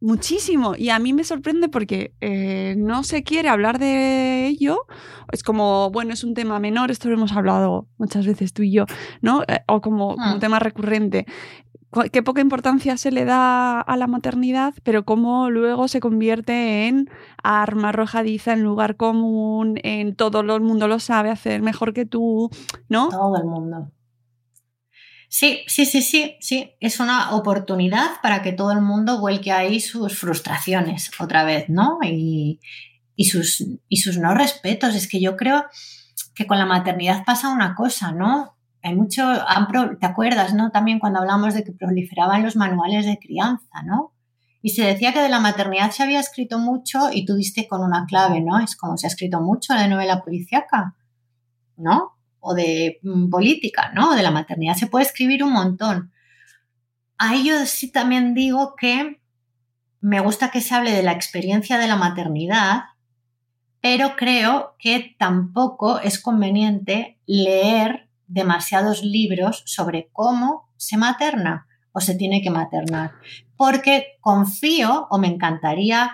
[0.01, 0.75] Muchísimo.
[0.77, 4.85] Y a mí me sorprende porque eh, no se quiere hablar de ello.
[5.31, 8.71] Es como, bueno, es un tema menor, esto lo hemos hablado muchas veces tú y
[8.71, 8.85] yo,
[9.21, 9.43] ¿no?
[9.47, 10.39] Eh, o como, un hmm.
[10.39, 11.25] tema recurrente.
[12.13, 17.09] Qué poca importancia se le da a la maternidad, pero cómo luego se convierte en
[17.43, 22.51] arma arrojadiza, en lugar común, en todo el mundo lo sabe hacer mejor que tú,
[22.89, 23.09] ¿no?
[23.09, 23.91] Todo el mundo.
[25.31, 26.71] Sí, sí, sí, sí, sí.
[26.79, 31.99] Es una oportunidad para que todo el mundo vuelque ahí sus frustraciones otra vez, ¿no?
[32.03, 32.59] Y,
[33.29, 34.95] sus, y sus no respetos.
[34.95, 35.65] Es que yo creo
[36.33, 38.55] que con la maternidad pasa una cosa, ¿no?
[38.81, 39.23] Hay mucho,
[39.99, 40.71] ¿te acuerdas, no?
[40.71, 44.13] También cuando hablamos de que proliferaban los manuales de crianza, ¿no?
[44.63, 47.81] Y se decía que de la maternidad se había escrito mucho y tú diste con
[47.81, 48.59] una clave, ¿no?
[48.59, 50.95] Es como se ha escrito mucho de novela policíaca,
[51.77, 52.18] ¿no?
[52.39, 54.15] O de mm, política, ¿no?
[54.15, 56.11] De la maternidad se puede escribir un montón.
[57.17, 59.19] Ahí yo sí también digo que
[60.01, 62.83] me gusta que se hable de la experiencia de la maternidad,
[63.81, 72.15] pero creo que tampoco es conveniente leer demasiados libros sobre cómo se materna o se
[72.15, 73.13] tiene que maternar,
[73.57, 76.11] porque confío o me encantaría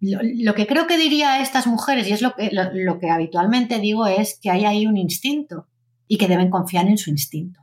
[0.00, 4.38] lo, que creo que diría a estas mujeres, y es lo que, habitualmente digo, es
[4.40, 5.66] que hay ahí un instinto
[6.06, 7.60] y que deben confiar en su instinto.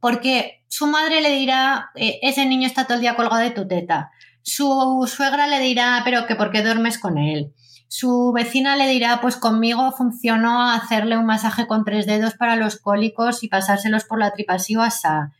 [0.00, 3.66] Porque su madre le dirá, eh, ese niño está todo el día colgado de tu
[3.66, 4.10] teta.
[4.42, 7.54] Su suegra le dirá, pero que por qué duermes con él.
[7.88, 12.76] Su vecina le dirá, pues conmigo funcionó hacerle un masaje con tres dedos para los
[12.76, 15.32] cólicos y pasárselos por la tripa así o asá.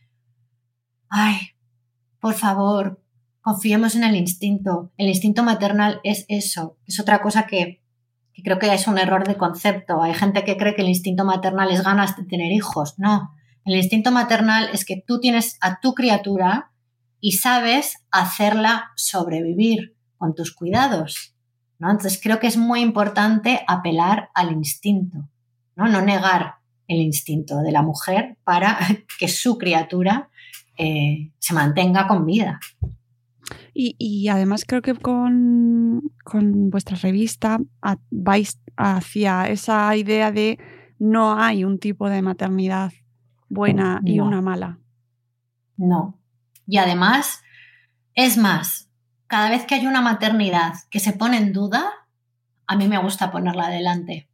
[1.09, 1.49] Ay,
[2.19, 2.99] por favor,
[3.45, 4.91] confiemos en el instinto.
[4.97, 7.83] El instinto maternal es eso, es otra cosa que,
[8.43, 10.01] creo que es un error de concepto.
[10.01, 12.95] Hay gente que cree que el instinto maternal es ganas de tener hijos.
[12.97, 16.71] No, el instinto maternal es que tú tienes a tu criatura
[17.19, 21.35] y sabes hacerla sobrevivir con tus cuidados.
[21.77, 21.91] ¿no?
[21.91, 25.29] Entonces creo que es muy importante apelar al instinto,
[25.75, 26.55] no, no negar
[26.87, 28.79] el instinto de la mujer para
[29.19, 30.31] que su criatura
[30.79, 32.59] eh, se mantenga con vida.
[33.73, 36.01] Y, además creo que con,
[36.69, 37.59] vuestra revista
[38.09, 40.59] vais hacia esa idea de
[40.99, 42.91] no hay un tipo de maternidad
[43.49, 44.79] buena y una mala.
[45.77, 46.17] No.
[46.67, 47.43] Y además,
[48.13, 48.89] es más,
[49.27, 51.91] cada vez que hay una maternidad que se pone en duda,
[52.67, 54.29] a mí me gusta ponerla adelante.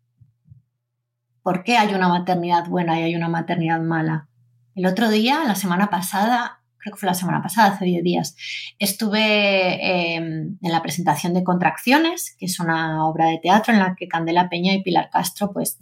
[1.44, 4.28] ¿Por qué hay una maternidad buena y hay una maternidad mala?
[4.76, 8.36] El otro día, la semana pasada, creo que fue la semana pasada, hace 10 días,
[8.80, 13.96] estuve em, en la presentación de Contracciones, que es una obra de teatro en la
[13.96, 15.78] que Candela Peña y Pilar Castro pues,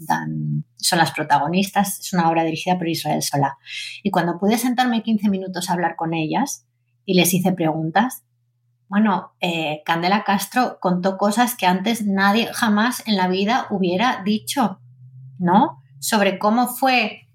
[0.78, 2.00] son las protagonistas.
[2.00, 3.58] Es una obra dirigida por Israel Solá.
[4.04, 6.66] Y cuando pude sentarme 15 minutos a hablar con ellas
[7.06, 8.24] y les hice preguntas,
[8.90, 14.82] bueno, eh, Candela Castro contó cosas que antes nadie jamás en la vida hubiera dicho,
[15.38, 15.78] ¿no?
[16.00, 17.29] Sobre cómo fue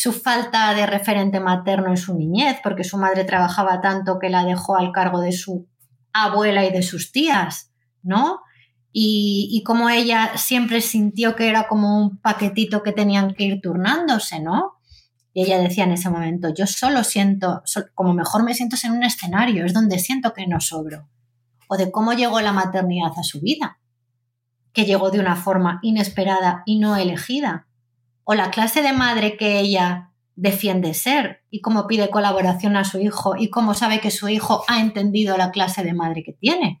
[0.00, 4.46] su falta de referente materno en su niñez, porque su madre trabajaba tanto que la
[4.46, 5.68] dejó al cargo de su
[6.14, 7.70] abuela y de sus tías,
[8.02, 8.40] ¿no?
[8.92, 13.60] Y, y como ella siempre sintió que era como un paquetito que tenían que ir
[13.60, 14.78] turnándose, ¿no?
[15.34, 17.62] Y ella decía en ese momento, yo solo siento,
[17.94, 21.10] como mejor me siento en un escenario, es donde siento que no sobro.
[21.68, 23.78] O de cómo llegó la maternidad a su vida,
[24.72, 27.66] que llegó de una forma inesperada y no elegida,
[28.30, 33.00] o la clase de madre que ella defiende ser y cómo pide colaboración a su
[33.00, 36.80] hijo y cómo sabe que su hijo ha entendido la clase de madre que tiene.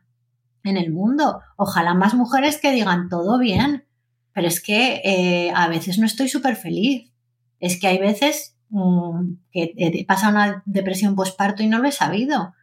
[0.63, 1.41] en el mundo.
[1.57, 3.85] Ojalá más mujeres que digan todo bien.
[4.33, 7.11] Pero es que eh, a veces no estoy súper feliz.
[7.59, 11.91] Es que hay veces mmm, que he pasado una depresión postparto y no lo he
[11.91, 12.53] sabido.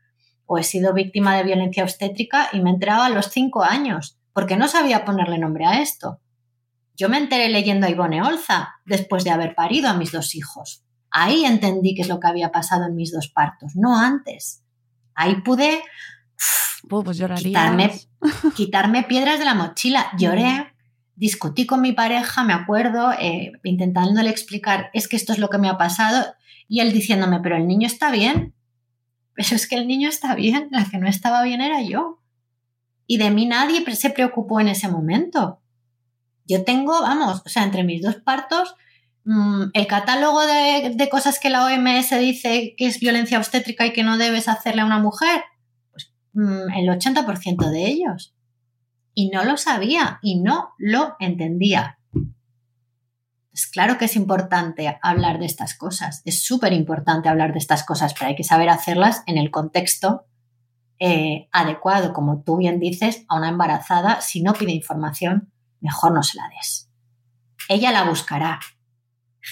[0.47, 4.19] O he sido víctima de violencia obstétrica y me he enterado a los cinco años,
[4.33, 6.21] porque no sabía ponerle nombre a esto.
[6.97, 10.85] Yo me enteré leyendo a Ivone Olza después de haber parido a mis dos hijos.
[11.11, 14.65] Ahí entendí qué es lo que había pasado en mis dos partos, no antes.
[15.15, 15.83] Ahí pude
[16.91, 17.93] Oh, pues quitarme,
[18.57, 20.11] quitarme, piedras de la mochila.
[20.19, 20.73] Lloré,
[21.17, 25.59] discutí con mi pareja, me acuerdo, eh, intentándole explicar, es que esto es lo que
[25.59, 26.25] me ha pasado,
[26.69, 28.55] y él diciéndome, pero el niño está bien.
[29.35, 32.21] Pero es que el niño está bien, la que no estaba bien era yo.
[33.07, 35.61] Y de mí nadie se preocupó en ese momento.
[36.47, 38.75] Yo tengo, vamos, o sea, entre mis dos partos,
[39.25, 43.93] mmm, el catálogo de, de cosas que la OMS dice que es violencia obstétrica y
[43.93, 45.43] que no debes hacerle a una mujer,
[46.39, 48.33] Mm, el 80% de ellos.
[49.13, 51.99] Y no lo sabía y no lo entendía.
[53.53, 57.83] Es claro que es importante hablar de estas cosas, es súper importante hablar de estas
[57.83, 60.27] cosas, pero hay que saber hacerlas en el contexto
[61.01, 66.23] eh, adecuado, como tú bien dices, a una embarazada, si no pide información, mejor no
[66.23, 66.89] se la des.
[67.69, 68.61] Ella la buscará.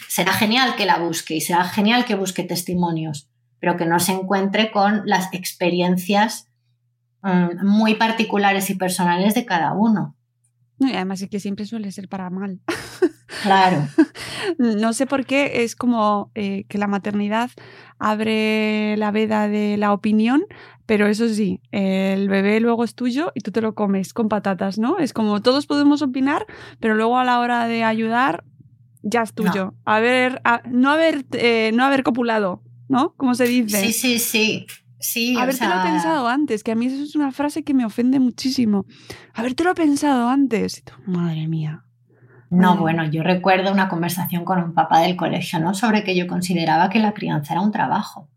[0.08, 4.12] Será genial que la busque y será genial que busque testimonios, pero que no se
[4.12, 6.46] encuentre con las experiencias
[7.26, 10.14] Mm, muy particulares y personales de cada uno.
[10.78, 12.60] Y además es que siempre suele ser para mal.
[13.42, 13.86] Claro.
[14.58, 17.50] no sé por qué es como eh, que la maternidad
[17.98, 20.44] abre la veda de la opinión,
[20.86, 24.78] pero eso sí, el bebé luego es tuyo y tú te lo comes con patatas,
[24.78, 24.98] ¿no?
[24.98, 26.46] Es como todos podemos opinar,
[26.80, 28.44] pero luego a la hora de ayudar
[29.02, 29.74] ya es tuyo.
[29.84, 33.14] A ver, no haber, eh, no haber copulado, ¿no?
[33.16, 33.80] Como se dice.
[33.80, 34.66] Sí, sí, sí.
[34.98, 35.82] Sí, Habértelo o sea...
[35.82, 38.86] pensado antes, que a mí eso es una frase que me ofende muchísimo.
[39.34, 40.82] Habértelo pensado antes.
[41.06, 41.84] Madre mía.
[42.48, 45.74] No, bueno, yo recuerdo una conversación con un papá del colegio, ¿no?
[45.74, 48.30] Sobre que yo consideraba que la crianza era un trabajo.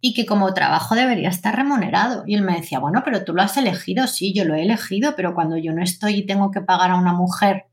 [0.00, 2.24] Y que como trabajo debería estar remunerado.
[2.26, 5.14] Y él me decía, bueno, pero tú lo has elegido, sí, yo lo he elegido,
[5.16, 7.66] pero cuando yo no estoy y tengo que pagar a una mujer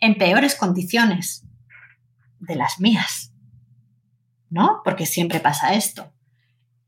[0.00, 1.46] en peores condiciones
[2.40, 3.32] de las mías,
[4.48, 4.80] ¿no?
[4.82, 6.10] Porque siempre pasa esto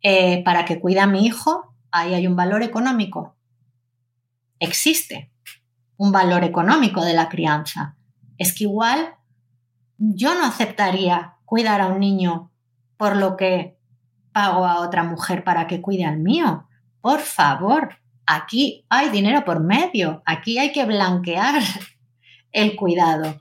[0.03, 3.37] eh, para que cuide a mi hijo, ahí hay un valor económico.
[4.59, 5.31] Existe
[5.97, 7.97] un valor económico de la crianza.
[8.39, 9.15] Es que igual
[9.99, 12.51] yo no aceptaría cuidar a un niño
[12.97, 13.79] por lo que
[14.33, 16.67] pago a otra mujer para que cuide al mío.
[17.01, 21.63] Por favor, aquí hay dinero por medio, aquí hay que blanquear
[22.53, 23.41] el cuidado.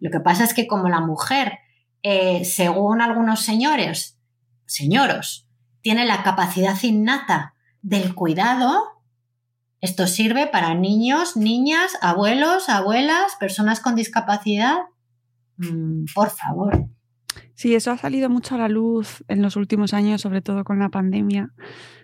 [0.00, 1.58] Lo que pasa es que como la mujer,
[2.02, 4.18] eh, según algunos señores,
[4.66, 5.47] señoros,
[5.88, 9.00] tiene la capacidad innata del cuidado,
[9.80, 14.76] esto sirve para niños, niñas, abuelos, abuelas, personas con discapacidad.
[15.56, 16.90] Mm, por favor.
[17.54, 20.78] Sí, eso ha salido mucho a la luz en los últimos años, sobre todo con
[20.78, 21.54] la pandemia.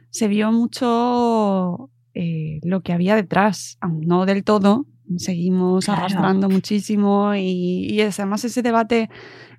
[0.08, 4.86] Se vio mucho eh, lo que había detrás, no del todo,
[5.16, 6.00] seguimos claro.
[6.00, 9.10] arrastrando muchísimo y, y además ese debate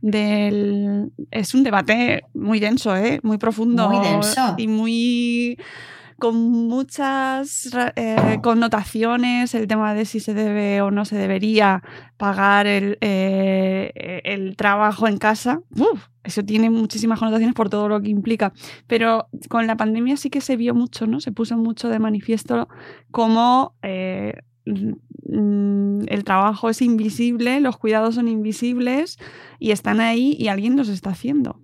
[0.02, 3.20] del es un debate muy denso, ¿eh?
[3.24, 4.56] muy profundo muy denso.
[4.58, 5.58] y muy
[6.18, 11.84] con muchas eh, connotaciones, el tema de si se debe o no se debería
[12.18, 15.60] pagar el, eh, el trabajo en casa.
[15.78, 18.54] Uf, eso tiene muchísimas connotaciones por todo lo que implica.
[18.88, 21.20] Pero con la pandemia sí que se vio mucho, ¿no?
[21.20, 22.70] Se puso mucho de manifiesto
[23.12, 29.18] cómo eh, el trabajo es invisible, los cuidados son invisibles
[29.60, 31.62] y están ahí y alguien los está haciendo.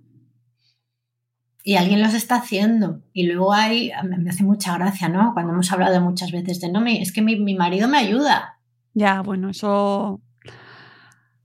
[1.64, 3.02] y alguien los está haciendo.
[3.12, 5.32] Y luego hay, me hace mucha gracia, ¿no?
[5.32, 8.58] Cuando hemos hablado muchas veces de, no, es que mi, mi marido me ayuda.
[8.94, 10.20] Ya, bueno, eso...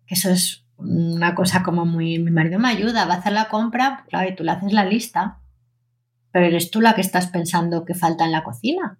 [0.07, 4.05] Eso es una cosa como muy, mi marido me ayuda, va a hacer la compra,
[4.07, 5.41] claro, y tú le haces la lista,
[6.31, 8.99] pero eres tú la que estás pensando que falta en la cocina.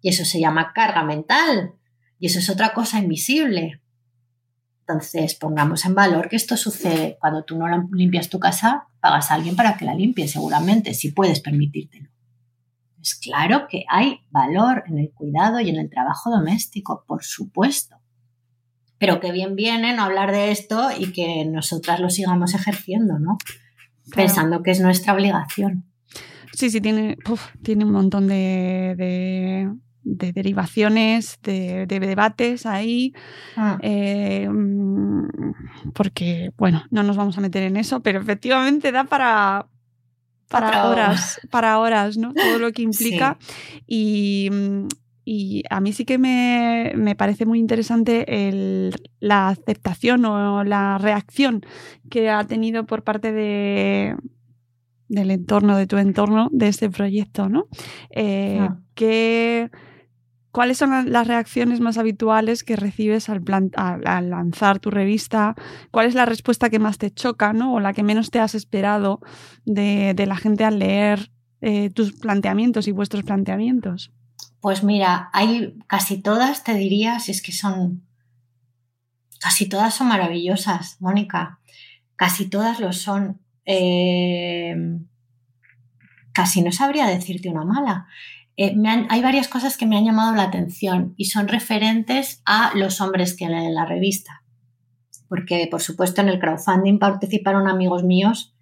[0.00, 1.74] Y eso se llama carga mental.
[2.18, 3.80] Y eso es otra cosa invisible.
[4.80, 9.34] Entonces, pongamos en valor que esto sucede cuando tú no limpias tu casa, pagas a
[9.34, 12.08] alguien para que la limpie, seguramente, si puedes permitírtelo.
[13.00, 17.96] Es claro que hay valor en el cuidado y en el trabajo doméstico, por supuesto.
[18.98, 23.36] Pero que bien viene no hablar de esto y que nosotras lo sigamos ejerciendo, ¿no?
[24.16, 25.84] Pensando que es nuestra obligación.
[26.54, 27.18] Sí, sí, tiene,
[27.62, 29.70] tiene un montón de de
[30.16, 33.12] derivaciones, de, debates ahí,
[33.56, 33.78] ah.
[33.82, 39.66] eh, mm, porque, bueno, no nos vamos a meter en eso, pero efectivamente da para,
[40.48, 42.32] para horas, para horas, ¿no?
[42.32, 43.38] Todo lo que implica.
[43.86, 44.50] Y,
[45.68, 51.66] a mí sí que me, parece muy interesante el, la aceptación o la reacción
[52.08, 54.16] que ha tenido por parte de
[55.08, 57.66] del entorno, de tu entorno, de este proyecto, ¿no?
[58.10, 58.78] Eh, ah.
[58.94, 59.70] Que
[60.50, 63.42] ¿Cuáles son las reacciones más habituales que recibes al,
[64.30, 65.54] lanzar tu revista?
[65.90, 67.74] ¿Cuál es la respuesta que más te choca ¿no?
[67.74, 69.20] o la que menos te has esperado
[69.66, 71.30] de, la gente al leer
[71.60, 74.10] eh, tus planteamientos y vuestros planteamientos?
[74.60, 78.02] Pues mira, hay casi todas, te diría, si es que son,
[79.40, 81.60] casi todas son maravillosas, Mónica,
[82.16, 83.40] casi todas lo son.
[83.64, 84.74] Eh,
[86.32, 88.06] casi no sabría decirte una mala.
[88.60, 88.74] Eh,
[89.08, 93.36] hay varias cosas que me han llamado la atención y son referentes a los hombres
[93.36, 94.42] que leen la revista.
[95.28, 98.56] Porque, por supuesto, en el crowdfunding participaron amigos míos,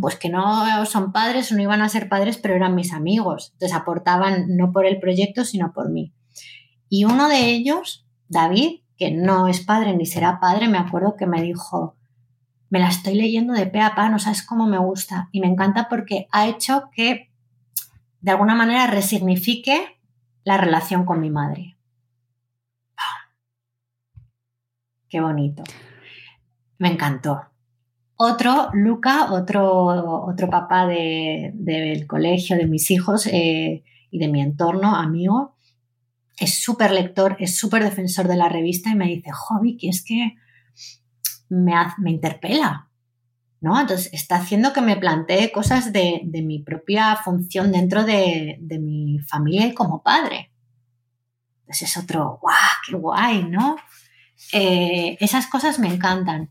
[0.00, 3.50] pues que no son padres o no iban a ser padres, pero eran mis amigos.
[3.54, 6.14] Entonces aportaban no por el proyecto, sino por mí.
[6.88, 11.26] Y uno de ellos, David, que no es padre ni será padre, me acuerdo que
[11.26, 11.96] me dijo,
[12.70, 15.30] me la estoy leyendo de pe a pa, no sabes cómo me gusta.
[15.32, 17.33] Y me encanta porque ha hecho que
[18.24, 20.00] de alguna manera resignifique
[20.44, 21.76] la relación con mi madre.
[25.10, 25.62] Qué bonito.
[26.78, 27.42] Me encantó.
[28.16, 34.96] Otro, Luca, otro, otro papá del colegio, de mis hijos eh, y de mi entorno,
[34.96, 35.56] amigo,
[36.38, 40.02] es súper lector, es súper defensor de la revista y me dice, Jovi, que es
[40.02, 40.36] que
[41.50, 42.88] me, me interpela.
[43.64, 49.66] Entonces está haciendo que me plantee cosas de, mi propia función dentro de, mi familia
[49.66, 50.52] y como padre.
[51.60, 52.56] Entonces es otro, ¡guau!
[52.86, 53.44] ¡Qué guay!
[53.44, 53.76] ¿no?
[54.52, 56.50] Eh, esas cosas me encantan.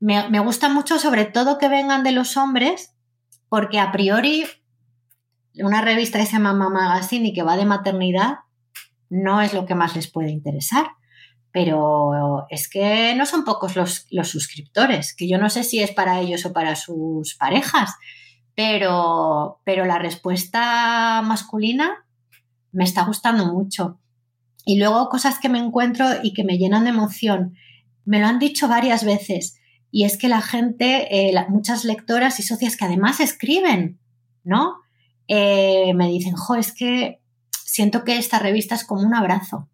[0.00, 2.94] Me, gusta mucho sobre todo que vengan de los hombres
[3.48, 4.44] porque a priori
[5.54, 8.38] una revista que se llama Magazine y que va de maternidad
[9.08, 10.86] no es lo que más les puede interesar
[11.52, 16.20] pero es que no son pocos los, suscriptores, que yo no sé si es para
[16.20, 17.94] ellos o para sus parejas,
[18.54, 22.06] pero, pero la respuesta masculina
[22.72, 23.98] me está gustando mucho.
[24.64, 27.56] Y luego cosas que me encuentro y que me llenan de emoción.
[28.04, 29.56] Me lo han dicho varias veces
[29.90, 33.98] y es que la gente, eh, muchas lectoras y socias que además escriben,
[34.44, 34.76] ¿no?
[35.26, 37.20] Eh, me dicen, jo, es que
[37.64, 39.68] siento que esta revista es como un abrazo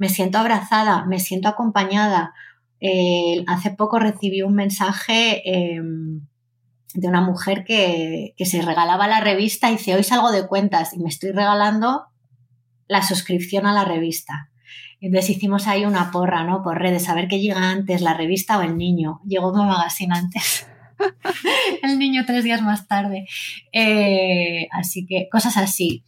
[0.00, 2.32] me siento abrazada, me siento acompañada.
[2.80, 6.26] Eh, hace poco recibí un mensaje em,
[6.94, 11.00] de una mujer que, se regalaba la revista y dice, hoy salgo de cuentas y
[11.00, 12.06] me estoy regalando
[12.88, 14.48] la suscripción a la revista.
[15.02, 16.62] Entonces hicimos ahí una porra, ¿no?
[16.62, 19.20] Por redes, a ver qué llega antes, la revista o el niño.
[19.26, 20.66] Llegó mi magazine antes.
[21.82, 23.26] el niño tres días más tarde.
[23.70, 26.04] Eh, así que cosas así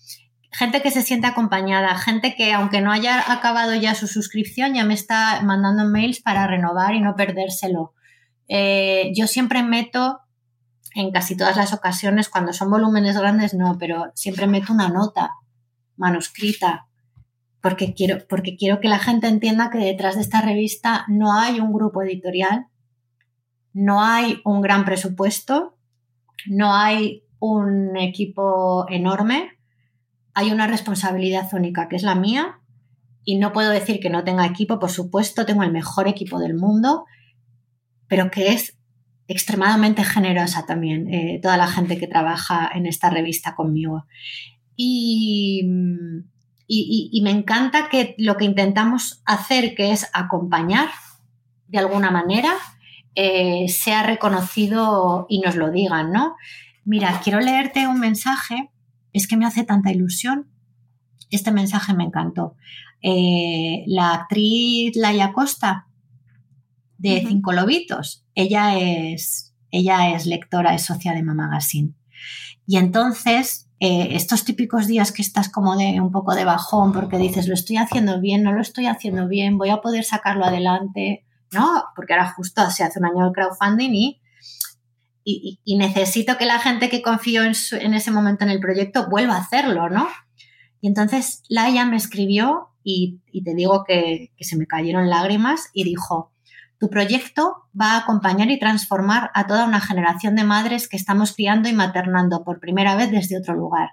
[0.53, 4.85] gente que se siente acompañada, gente que aunque no haya acabado ya su suscripción, ya
[4.85, 7.95] me está mandando mails para renovar y no perdérselo.
[8.49, 10.21] Eh, yo siempre meto,
[10.95, 15.31] en casi todas las ocasiones, cuando son volúmenes grandes, no, pero siempre meto una nota
[15.97, 16.87] manuscrita,
[17.63, 21.61] porque quiero, porque quiero que la gente entienda que detrás de esta revista no hay
[21.61, 22.67] un grupo editorial,
[23.73, 25.79] no hay un gran presupuesto,
[26.47, 29.62] no hay un equipo enorme,
[30.35, 32.61] hay una responsabilidad única que es la mía
[33.25, 36.55] y no puedo decir que no tenga equipo, por supuesto, tengo el mejor equipo del
[36.55, 37.05] mundo,
[38.09, 38.79] pero que es
[39.29, 44.07] extremadamente generosa también eh, toda la gente que trabaja en esta revista conmigo.
[44.77, 45.63] Y,
[46.67, 50.89] y, me encanta que lo que intentamos hacer, que es acompañar
[51.69, 52.55] de alguna manera,
[53.15, 56.35] eh, sea reconocido y nos lo digan, ¿no?
[56.85, 58.71] Mira, quiero leerte un mensaje,
[59.13, 60.49] es que me hace tanta ilusión.
[61.31, 62.57] Este mensaje me encantó.
[63.03, 65.89] Eh, la actriz Laia Costa,
[67.03, 71.95] de Cinco Lobitos, ella es, ella es lectora, es socia de Mama Magazine.
[72.65, 77.19] Y entonces, eh, estos típicos días que estás como de un poco de bajón porque
[77.19, 81.27] dices, lo estoy haciendo bien, no lo estoy haciendo bien, voy a poder sacarlo adelante,
[81.51, 81.83] ¿no?
[81.97, 84.22] Porque ahora justo se hace un año el crowdfunding y,
[85.25, 89.37] y, necesito que la gente que confió en, en, ese momento en el proyecto vuelva
[89.37, 90.09] a hacerlo, ¿no?
[90.81, 95.85] Y entonces Laia me escribió y, te digo que, que se me cayeron lágrimas y
[95.85, 96.33] dijo,
[96.79, 101.33] tu proyecto va a acompañar y transformar a toda una generación de madres que estamos
[101.35, 103.91] criando y maternando por primera vez desde otro lugar.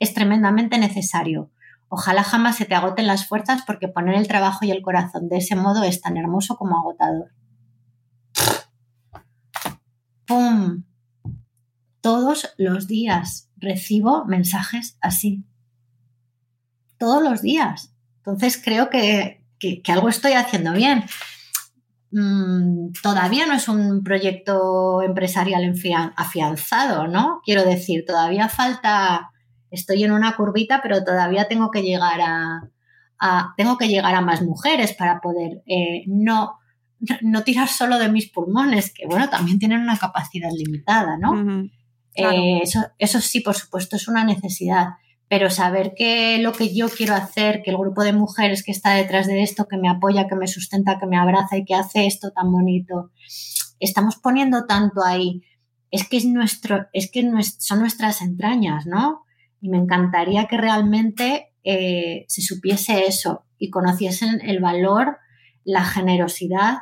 [0.00, 1.50] Es tremendamente necesario.
[1.88, 5.36] Ojalá jamás se te agoten las fuerzas porque poner el trabajo y el corazón de
[5.36, 7.30] ese modo es tan hermoso como agotador.
[10.26, 10.84] ¡Pum!
[12.00, 15.44] Todos los días recibo mensajes así.
[16.98, 17.94] Todos los días.
[18.18, 21.04] Entonces creo que, que algo estoy haciendo bien.
[22.16, 25.74] Mm, todavía no es un proyecto empresarial
[26.14, 27.40] afianzado, ¿no?
[27.44, 29.32] Quiero decir, todavía falta,
[29.72, 32.70] estoy en una curvita, pero todavía tengo que llegar a,
[33.56, 36.60] tengo que llegar a más mujeres para poder eh, no,
[37.22, 41.68] no tirar solo de mis pulmones, que bueno, también tienen una capacidad limitada, ¿no?
[42.14, 44.94] Eh, eso, eso sí, por supuesto, es una necesidad
[45.28, 48.94] pero saber que lo que yo quiero hacer, que el grupo de mujeres que está
[48.94, 52.06] detrás de esto, que me apoya, que me sustenta, que me abraza y que hace
[52.06, 53.10] esto tan bonito,
[53.80, 55.42] estamos poniendo tanto ahí,
[55.90, 57.28] es que es nuestro, es que
[57.58, 59.24] son nuestras entrañas, ¿no?
[59.60, 65.18] Y me encantaría que realmente eh, se supiese eso y conociesen el valor,
[65.64, 66.78] la generosidad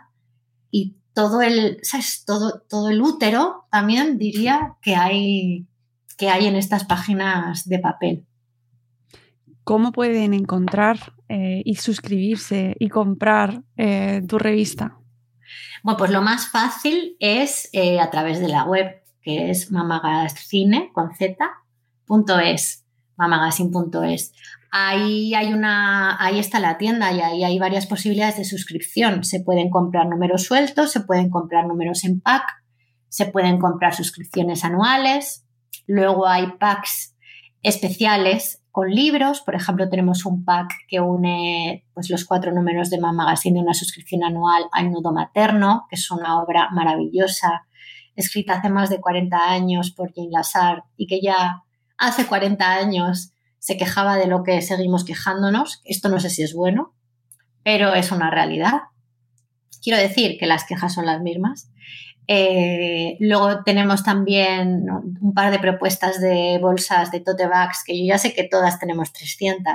[0.72, 2.24] y todo el, ¿sabes?
[2.26, 5.68] Todo, todo el útero también diría que hay,
[6.16, 8.26] que hay en estas páginas de papel.
[9.64, 14.98] ¿cómo pueden encontrar eh, y suscribirse y comprar eh, tu revista?
[15.82, 20.90] Bueno, pues lo más fácil es eh, a través de la web, que es mamagazine
[20.92, 21.10] con
[23.16, 24.32] mamagazine.es.
[24.74, 29.22] Ahí hay una, ahí está la tienda y ahí hay varias posibilidades de suscripción.
[29.22, 32.42] Se pueden comprar números sueltos, se pueden comprar números en pack,
[33.10, 35.46] se pueden comprar suscripciones anuales.
[35.86, 37.14] Luego hay packs
[37.60, 39.42] especiales con libros.
[39.42, 43.64] Por ejemplo, tenemos un pack que une pues, los cuatro números de Mama Magazine de
[43.64, 47.66] una suscripción anual al Nudo Materno, que es una obra maravillosa,
[48.16, 51.62] escrita hace más de 40 años por Jane Lazar y que ya
[51.98, 55.82] hace 40 años se quejaba de lo que seguimos quejándonos.
[55.84, 56.96] Esto no sé si es bueno,
[57.62, 58.80] pero es una realidad.
[59.80, 61.70] Quiero decir que las quejas son las mismas.
[62.26, 64.86] Eh, luego tenemos también
[65.20, 68.80] un par de propuestas de bolsas de tote bags, que yo ya sé que todas
[68.80, 69.72] tenemos 300,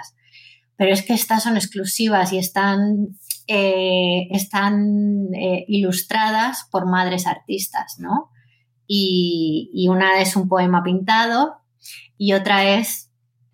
[0.75, 3.15] pero es que estas son exclusivas y están,
[3.47, 8.31] eh, están eh, ilustradas por madres artistas, ¿no?
[8.85, 11.55] Y, una es un poema pintado
[12.17, 13.06] y otra es,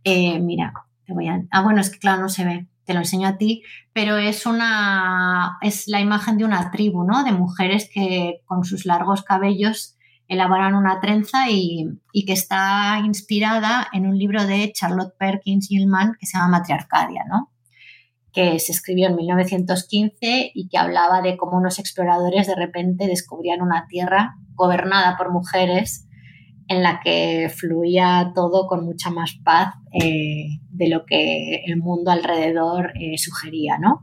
[0.05, 0.73] mira,
[1.05, 1.43] te voy a...
[1.51, 4.45] Ah, bueno, es que claro, no se ve te lo enseño a ti, pero es
[4.45, 7.23] una es la imagen de una tribu, ¿no?
[7.23, 9.95] De mujeres que con sus largos cabellos
[10.27, 16.25] elaboran una trenza y, que está inspirada en un libro de Charlotte Perkins Gilman que
[16.25, 17.49] se llama Matriarcadia, ¿no?
[18.31, 23.61] que se escribió en 1915 y que hablaba de cómo unos exploradores de repente descubrían
[23.61, 26.07] una tierra gobernada por mujeres
[26.67, 32.11] en la que fluía todo con mucha más paz eh, de lo que el mundo
[32.11, 34.01] alrededor eh, sugería, ¿no?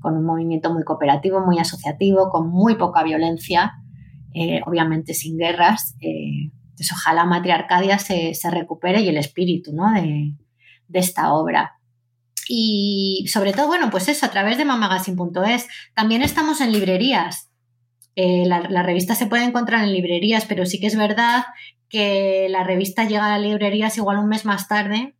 [0.00, 3.74] Con un movimiento muy cooperativo, muy asociativo, con muy poca violencia,
[4.34, 5.96] eh, obviamente sin guerras.
[6.00, 9.92] entonces, ojalá Matriarcadia se, se, recupere y el espíritu ¿no?
[9.92, 10.34] de,
[10.88, 11.72] de esta obra.
[12.48, 15.66] Y sobre todo, bueno, pues eso, a través de mamagazine.es.
[15.94, 17.50] También estamos en librerías.
[18.14, 21.44] la, la, revista se puede encontrar en librerías, pero sí que es verdad
[21.88, 25.14] que la revista llega a librerías igual un mes más tarde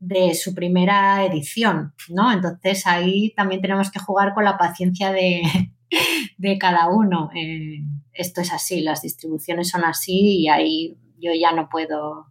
[0.00, 2.30] de su primera edición, ¿no?
[2.30, 5.42] Entonces ahí también tenemos que jugar con la paciencia de,
[6.60, 7.30] cada uno.
[7.34, 7.80] Eh,
[8.12, 12.26] esto es así, las distribuciones son así y ahí yo ya no puedo,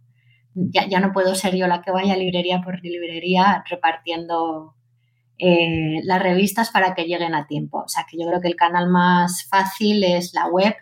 [0.53, 4.75] ya, no puedo ser yo la que vaya librería por librería repartiendo
[5.39, 7.79] eh, las revistas para que lleguen a tiempo.
[7.79, 10.75] O sea que yo creo que el canal más fácil es la web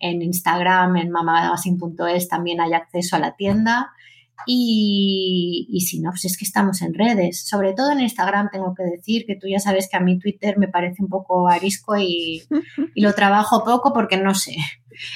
[0.00, 3.92] en Instagram, en mamagazine.es también hay acceso a la tienda
[4.46, 7.46] Y, y, si no, pues es que estamos en redes.
[7.46, 10.58] Sobre todo en Instagram tengo que decir que tú ya sabes que a mí Twitter
[10.58, 12.42] me parece un poco arisco y,
[12.94, 14.56] y lo trabajo poco porque no sé.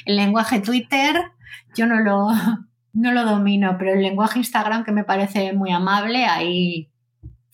[0.05, 1.17] El lenguaje Twitter
[1.75, 2.29] yo no lo,
[2.93, 6.91] no lo domino, pero el lenguaje Instagram que me parece muy amable, ahí,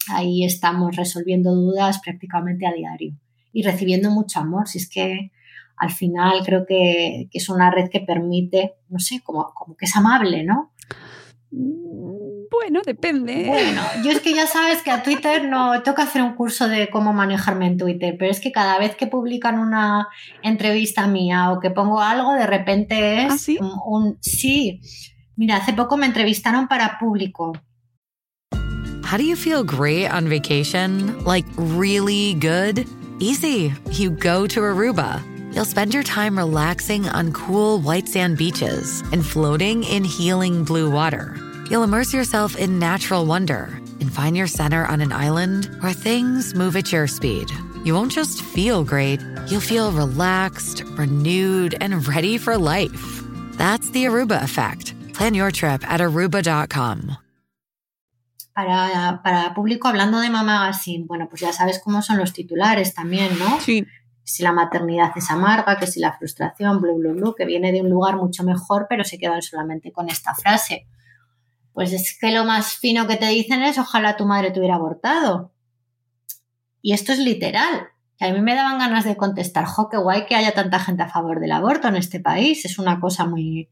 [0.08, 3.14] ahí estamos resolviendo dudas prácticamente a diario
[3.52, 4.68] y recibiendo mucho amor.
[4.68, 5.30] Si es que
[5.80, 9.86] al final creo que, que es una red que permite, no sé, como, como que
[9.86, 10.72] es amable, ¿no?
[11.50, 13.46] Bueno, depende.
[13.46, 16.68] Bueno, yo es que ya sabes que a Twitter no tengo que hacer un curso
[16.68, 20.08] de cómo manejarme en Twitter, pero es que cada vez que publican una
[20.42, 23.58] entrevista mía o que pongo algo, de repente es ¿Ah, sí?
[23.58, 24.82] un, un sí.
[25.36, 27.52] Mira, hace poco me entrevistaron para público.
[29.10, 31.24] How do you feel great on vacation?
[31.24, 32.86] Like really good?
[33.18, 33.72] Easy.
[33.92, 35.29] You go to Aruba.
[35.52, 40.88] You'll spend your time relaxing on cool white sand beaches and floating in healing blue
[40.88, 41.36] water.
[41.68, 46.54] You'll immerse yourself in natural wonder and find your center on an island where things
[46.54, 47.50] move at your speed.
[47.84, 53.22] You won't just feel great, you'll feel relaxed, renewed, and ready for life.
[53.58, 54.94] That's the Aruba effect.
[55.14, 57.16] Plan your trip at aruba.com.
[58.54, 62.94] Para, para público, hablando de Mama Magazine, bueno, pues ya sabes cómo son los titulares
[62.94, 63.60] también, ¿no?
[63.60, 63.86] Sí.
[64.30, 67.80] Si la maternidad es amarga, que si la frustración, blu, blu, blu, que viene de
[67.80, 70.86] un lugar mucho mejor, pero se quedan solamente con esta frase.
[71.72, 74.76] Pues es que lo más fino que te dicen es ojalá tu madre te hubiera
[74.76, 75.52] abortado.
[76.80, 77.88] Y esto es literal.
[78.20, 81.08] A mí me daban ganas de contestar, jo, qué guay que haya tanta gente a
[81.08, 82.64] favor del aborto en este país.
[82.64, 83.68] Es una cosa muy,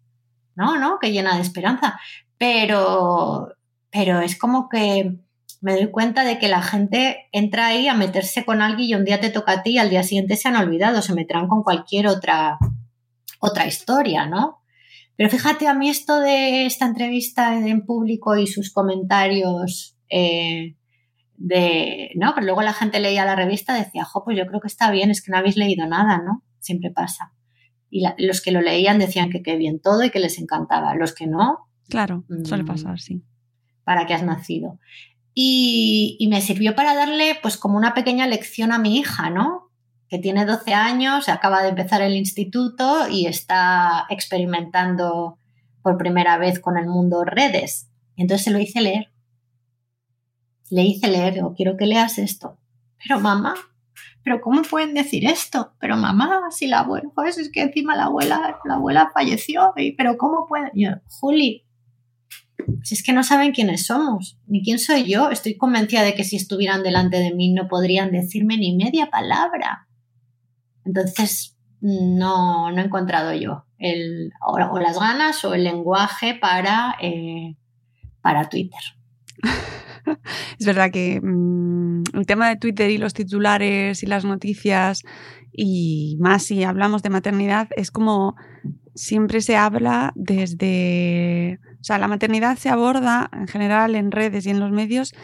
[0.57, 2.01] no, no, que llena de esperanza.
[2.37, 3.55] Pero,
[3.91, 5.21] pero es como que
[5.61, 9.05] me doy cuenta de que la gente entra ahí a meterse con alguien y un
[9.05, 11.63] día te toca a ti y al día siguiente se han olvidado, se meterán con
[11.63, 12.59] cualquier otra,
[13.41, 14.59] otra historia, ¿no?
[15.17, 20.77] Pero fíjate, a mí esto de esta entrevista en público y sus comentarios eh,
[21.37, 22.33] de, ¿no?
[22.35, 24.93] Pero luego la gente leía la revista y decía, jo, pues yo creo que está
[24.93, 26.45] bien, es que no habéis leído nada, ¿no?
[26.61, 27.33] Siempre pasa.
[27.91, 30.95] Y la, los que lo leían decían que qué bien todo y que les encantaba.
[30.95, 31.69] Los que no.
[31.89, 33.25] Claro, suele mm, pasar, sí.
[33.83, 34.79] Para que has nacido.
[35.35, 39.71] Y, me sirvió para darle, pues, como una pequeña lección a mi hija, ¿no?
[40.09, 45.39] Que tiene 12 años, acaba de empezar el instituto y está experimentando
[45.83, 47.89] por primera vez con el mundo redes.
[48.17, 49.13] Entonces se lo hice leer.
[50.71, 52.59] Le hice leer, digo, quiero que leas esto.
[53.03, 53.55] Pero mamá,
[54.29, 55.73] pero ¿cómo pueden decir esto?
[55.79, 59.93] Pero mamá, si la abuela, pues es que encima la abuela, la abuela falleció, y,
[59.93, 60.71] pero ¿cómo pueden?
[60.75, 61.65] Yo, Juli,
[62.83, 66.25] si es que no saben quiénes somos, ni quién soy yo, estoy convencida de que
[66.25, 69.89] si estuvieran delante de mí no podrían decirme ni media palabra.
[70.85, 77.57] Entonces, no, no he encontrado yo el, o, las ganas o el lenguaje para, eh,
[78.21, 78.81] para Twitter.
[80.59, 85.03] es verdad que mmm, el tema de Twitter y los titulares y las noticias
[85.53, 88.37] y más si hablamos de maternidad es como
[88.95, 94.51] siempre se habla desde, o sea, la maternidad se aborda en general en redes y
[94.51, 95.15] en los medios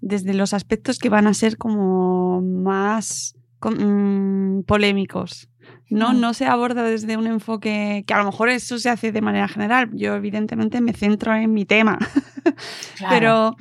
[0.00, 5.48] desde los aspectos que van a ser como más mmm, polémicos.
[5.90, 9.22] No, no se aborda desde un enfoque que a lo mejor eso se hace de
[9.22, 9.90] manera general.
[9.94, 11.98] Yo evidentemente me centro en mi tema,
[12.98, 13.08] claro.
[13.10, 13.56] pero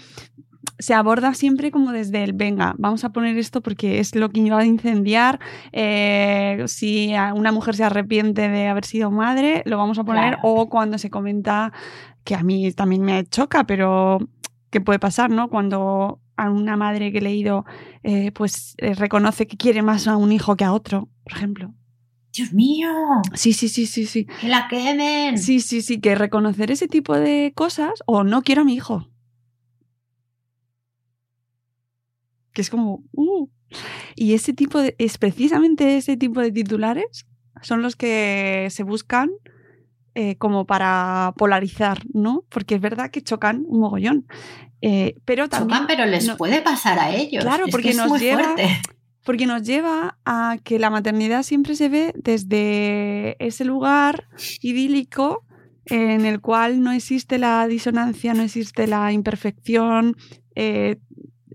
[0.80, 4.42] se aborda siempre como desde el, venga, vamos a poner esto porque es lo que
[4.42, 5.40] iba a incendiar.
[5.72, 10.36] Eh, si una mujer se arrepiente de haber sido madre, lo vamos a poner.
[10.36, 10.40] Claro.
[10.44, 11.74] O cuando se comenta,
[12.28, 14.20] que a mí también me choca, pero
[14.70, 15.50] ¿qué puede pasar, no?
[15.50, 17.64] Cuando a una madre que he leído,
[18.04, 21.74] eh, pues eh, reconoce que quiere más a un hijo que a otro, por ejemplo.
[22.34, 22.90] Dios mío.
[23.34, 24.26] Sí, sí, sí, sí, sí.
[24.42, 25.38] Que la quemen.
[25.38, 29.10] Sí, sí, sí, que reconocer ese tipo de cosas o no quiero a mi hijo.
[32.52, 33.48] Que es como, uh.
[34.18, 37.26] Y ese tipo de, es precisamente ese tipo de titulares
[37.62, 39.30] son los que se buscan
[40.18, 42.44] eh, como para polarizar, ¿no?
[42.50, 44.26] Porque es verdad que chocan un mogollón.
[44.82, 47.44] Eh, pero también, chocan, pero les no, puede pasar a ellos.
[47.44, 48.44] Claro, es porque que nos lleva.
[48.44, 48.68] Fuerte
[49.24, 54.30] porque nos lleva a que la maternidad siempre se ve desde ese lugar
[54.62, 55.44] idílico
[55.86, 60.16] en el cual no existe la disonancia, no existe la imperfección,
[60.56, 60.96] eh,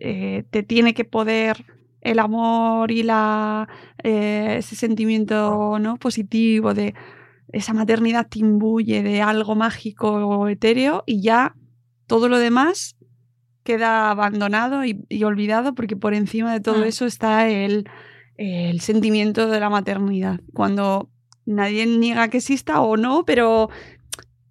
[0.00, 1.64] eh, te tiene que poder
[2.02, 3.68] el amor y la,
[4.02, 5.96] eh, ese sentimiento ¿no?
[5.96, 6.94] positivo de
[7.52, 11.54] esa maternidad te imbuye de algo mágico o etéreo y ya
[12.06, 12.96] todo lo demás
[13.62, 16.86] queda abandonado y, y, olvidado porque por encima de todo ah.
[16.86, 17.88] eso está el,
[18.36, 20.40] el, sentimiento de la maternidad.
[20.52, 21.10] Cuando
[21.46, 23.68] nadie niega que exista o no, pero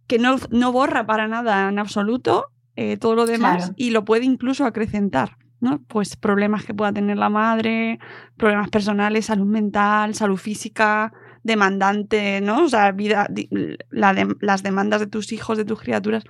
[0.08, 3.74] que no, no borra para nada en absoluto eh, todo lo demás Claro.
[3.78, 5.38] y lo puede incluso acrecentar.
[5.60, 5.80] ¿no?
[5.88, 8.00] Pues problemas que pueda tener la madre,
[8.36, 11.14] problemas personales, salud mental, salud física,
[11.44, 12.64] demandante, ¿no?
[12.66, 13.28] O sea, vida,
[13.90, 16.24] la de- las demandas de tus hijos, de tus criaturas.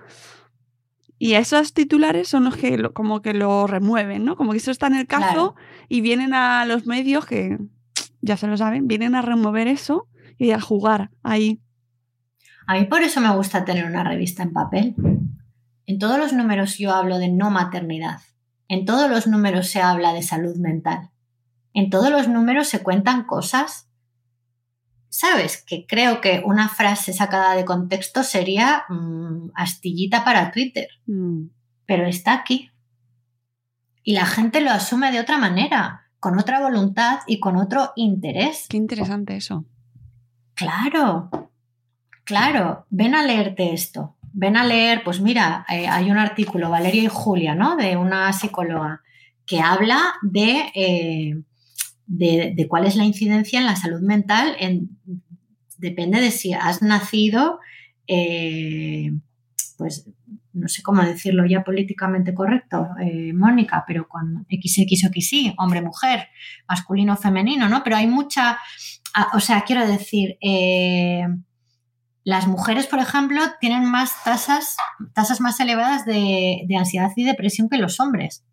[1.18, 4.36] Y esos titulares son los que lo- como que lo remueven, ¿no?
[4.36, 5.56] Como que eso está en el caso Claro.
[5.88, 7.60] y vienen a los medios que
[8.22, 10.08] ya se lo saben, vienen a remover eso
[10.38, 11.62] y a jugar ahí.
[12.68, 14.96] A mí por eso me gusta tener una revista en papel.
[15.86, 18.20] En todos los números yo hablo de no maternidad.
[18.68, 21.10] En todos los números se habla de salud mental.
[21.74, 23.90] En todos los números se cuentan cosas.
[25.14, 25.62] ¿Sabes?
[25.62, 30.88] Que creo que una frase sacada de contexto sería mm, astillita para Twitter.
[31.06, 31.48] Mm.
[31.86, 32.72] Pero está aquí.
[34.04, 38.68] Y la gente lo asume de otra manera, con otra voluntad y con otro interés.
[38.70, 39.66] Qué interesante eso.
[40.54, 41.30] Claro,
[42.24, 44.16] claro, ven a leerte esto.
[44.32, 47.76] Ven a leer, pues mira, eh, hay un artículo, Valeria y Julia, ¿no?
[47.76, 49.02] De una psicóloga
[49.46, 51.44] que habla de, eh,
[52.12, 54.56] de, cuál es la incidencia en la salud mental.
[54.60, 54.98] En,
[55.78, 57.60] depende de si has nacido,
[58.08, 59.12] eh,
[59.78, 60.10] pues
[60.54, 66.28] no sé cómo decirlo ya políticamente correcto, eh, Mónica, pero con XX o XY, hombre-mujer,
[66.68, 67.84] masculino-femenino, ¿no?
[67.84, 68.60] Pero hay mucha,
[69.16, 71.26] ah, o sea, quiero decir, eh,
[72.26, 74.76] las mujeres, por ejemplo, tienen más tasas,
[75.14, 78.44] tasas más elevadas de, de ansiedad y depresión que los hombres,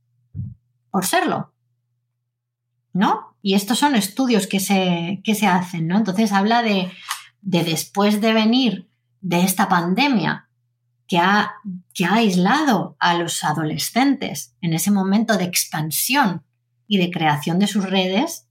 [0.90, 1.52] por serlo,
[2.92, 3.28] ¿no?
[3.48, 5.96] Y estos son estudios que se, que se hacen, ¿no?
[5.96, 6.92] Entonces habla de,
[7.40, 8.90] de después de venir
[9.22, 10.50] de esta pandemia
[11.06, 11.54] que ha,
[11.94, 16.44] que ha aislado a los adolescentes en ese momento de expansión
[16.86, 18.46] y de creación de sus redes,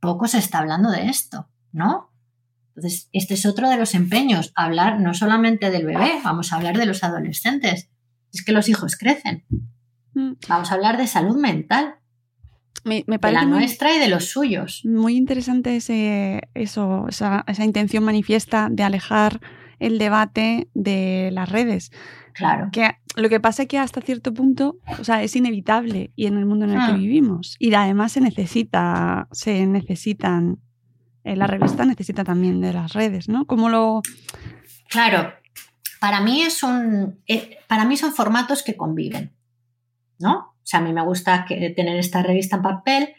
[0.00, 2.10] poco se está hablando de esto, ¿no?
[2.74, 6.76] Entonces, este es otro de los empeños, hablar no solamente del bebé, vamos a hablar
[6.76, 7.90] de los adolescentes.
[8.32, 9.44] Es que los hijos crecen.
[10.14, 10.32] Mm.
[10.48, 12.00] Vamos a hablar de salud mental,
[12.86, 14.82] Me, me de parece la muy- nuestra y de los suyos.
[14.84, 19.40] Muy interesante ese, eso, esa, esa intención manifiesta de alejar
[19.78, 21.90] el debate de las redes.
[22.32, 22.68] Claro.
[22.72, 26.38] Que lo que pasa es que hasta cierto punto, o sea, es inevitable y en
[26.38, 26.96] el mundo en el que Ah.
[26.96, 27.56] vivimos.
[27.58, 30.58] Y además se necesita, se necesitan,
[31.24, 33.46] eh, la revista necesita también de las redes, ¿no?
[33.46, 34.00] Como lo...
[34.88, 35.32] Claro,
[35.98, 39.32] para mí es un, eh, para mí son formatos que conviven,
[40.18, 40.54] ¿no?
[40.66, 43.14] O sea, a mí me gusta tener esta revista en papel,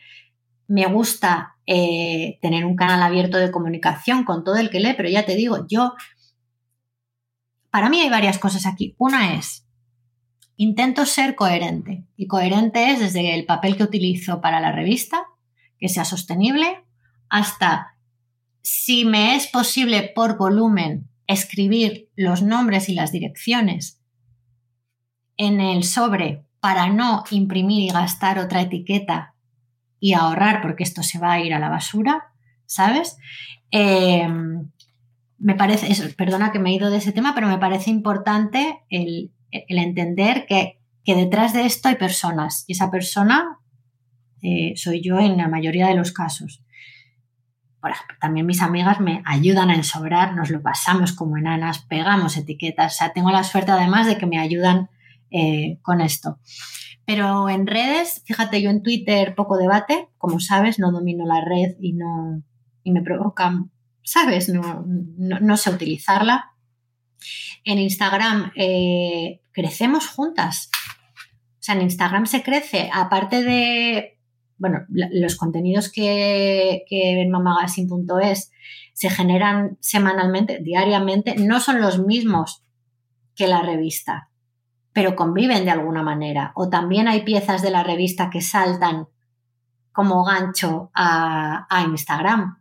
[0.67, 5.07] me gusta eh, tener un canal abierto de comunicación con todo el que lee, pero
[5.07, 5.93] ya te digo, yo,
[7.71, 8.95] para mí hay varias cosas aquí.
[8.97, 9.65] Una es,
[10.57, 15.23] intento ser coherente, y coherente es desde el papel que utilizo para la revista,
[15.79, 16.83] que sea sostenible,
[17.29, 17.95] hasta
[18.61, 24.01] si me es posible por volumen escribir los nombres y las direcciones
[25.37, 29.34] en el sobre para no imprimir y gastar otra etiqueta
[30.01, 32.34] y ahorrar porque esto se va a ir a la basura,
[32.65, 33.18] ¿sabes?
[33.72, 34.28] Eh,
[35.38, 38.82] me parece, eso, perdona que me he ido de ese tema, pero me parece importante
[38.89, 43.59] el, entender que, que, detrás de esto hay personas y esa persona
[44.41, 46.65] eh, soy yo en la mayoría de los casos.
[47.82, 52.95] Ejemplo, también mis amigas me ayudan a ensobrar, nos lo pasamos como enanas, pegamos etiquetas,
[52.95, 54.89] o sea, tengo la suerte además de que me ayudan
[55.32, 56.39] eh, con esto.
[57.05, 61.75] Pero en redes, fíjate, yo en Twitter poco debate, como sabes, no domino la red
[61.80, 62.43] y no
[62.84, 63.65] y me provoca,
[64.03, 64.49] ¿sabes?
[64.49, 66.51] No, no, sé utilizarla.
[67.65, 70.69] En Instagram eh, crecemos juntas.
[71.53, 74.19] O sea, en Instagram se crece, aparte de,
[74.57, 78.51] bueno, los contenidos que, que en mamagazine.es
[78.93, 82.63] se generan semanalmente, diariamente, no son los mismos
[83.36, 84.26] que la revista,
[84.97, 86.53] pero conviven de alguna manera.
[86.55, 89.07] O también hay piezas de la revista que saltan
[89.91, 92.57] como gancho a, a Instagram.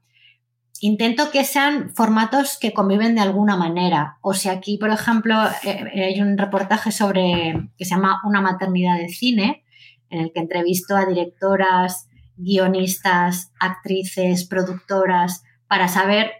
[0.82, 4.18] Intento que sean formatos que conviven de alguna manera.
[4.20, 5.34] O si aquí, por ejemplo,
[5.64, 9.64] eh, hay un reportaje sobre que se llama Una maternidad de cine,
[10.10, 16.32] en el que entrevisto a directoras, guionistas, actrices, productoras, para saber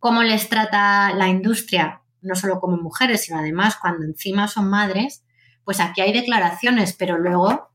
[0.00, 5.24] cómo les trata la industria, no solo como mujeres, sino además cuando encima son madres,
[5.64, 7.70] pues aquí hay declaraciones, pero luego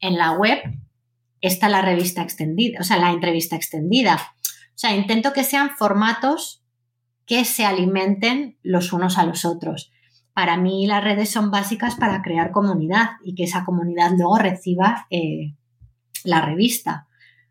[0.00, 0.60] en la web
[1.40, 4.16] está la revista extendida, o sea, la entrevista extendida.
[4.44, 6.62] O sea, intento que sean formatos
[7.26, 9.92] que se alimenten los unos a los otros.
[10.32, 15.06] Para mí las redes son básicas para crear comunidad y que esa comunidad luego reciba
[15.10, 15.56] eh,
[16.22, 17.07] la revista.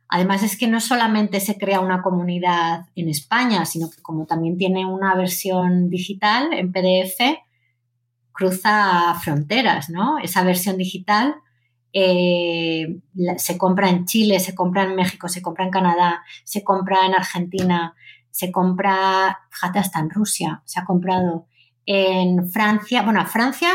[0.09, 4.57] Además es que no solamente se crea una comunidad en España, sino que como también
[4.57, 7.39] tiene una versión digital en PDF,
[8.31, 10.17] cruza fronteras, ¿no?
[10.19, 11.35] Esa versión digital
[11.91, 12.99] eh,
[13.37, 17.13] se compra en Chile, se compra en México, se compra en Canadá, se compra en
[17.13, 17.95] Argentina,
[18.29, 21.47] se compra, fíjate, hasta en Rusia se ha comprado,
[21.85, 23.71] en Francia, bueno, a Francia,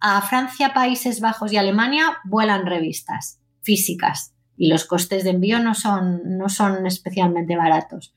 [0.00, 5.74] a Francia, Países Bajos y Alemania vuelan revistas físicas y los costes de envío no
[5.74, 8.14] son, no son especialmente baratos.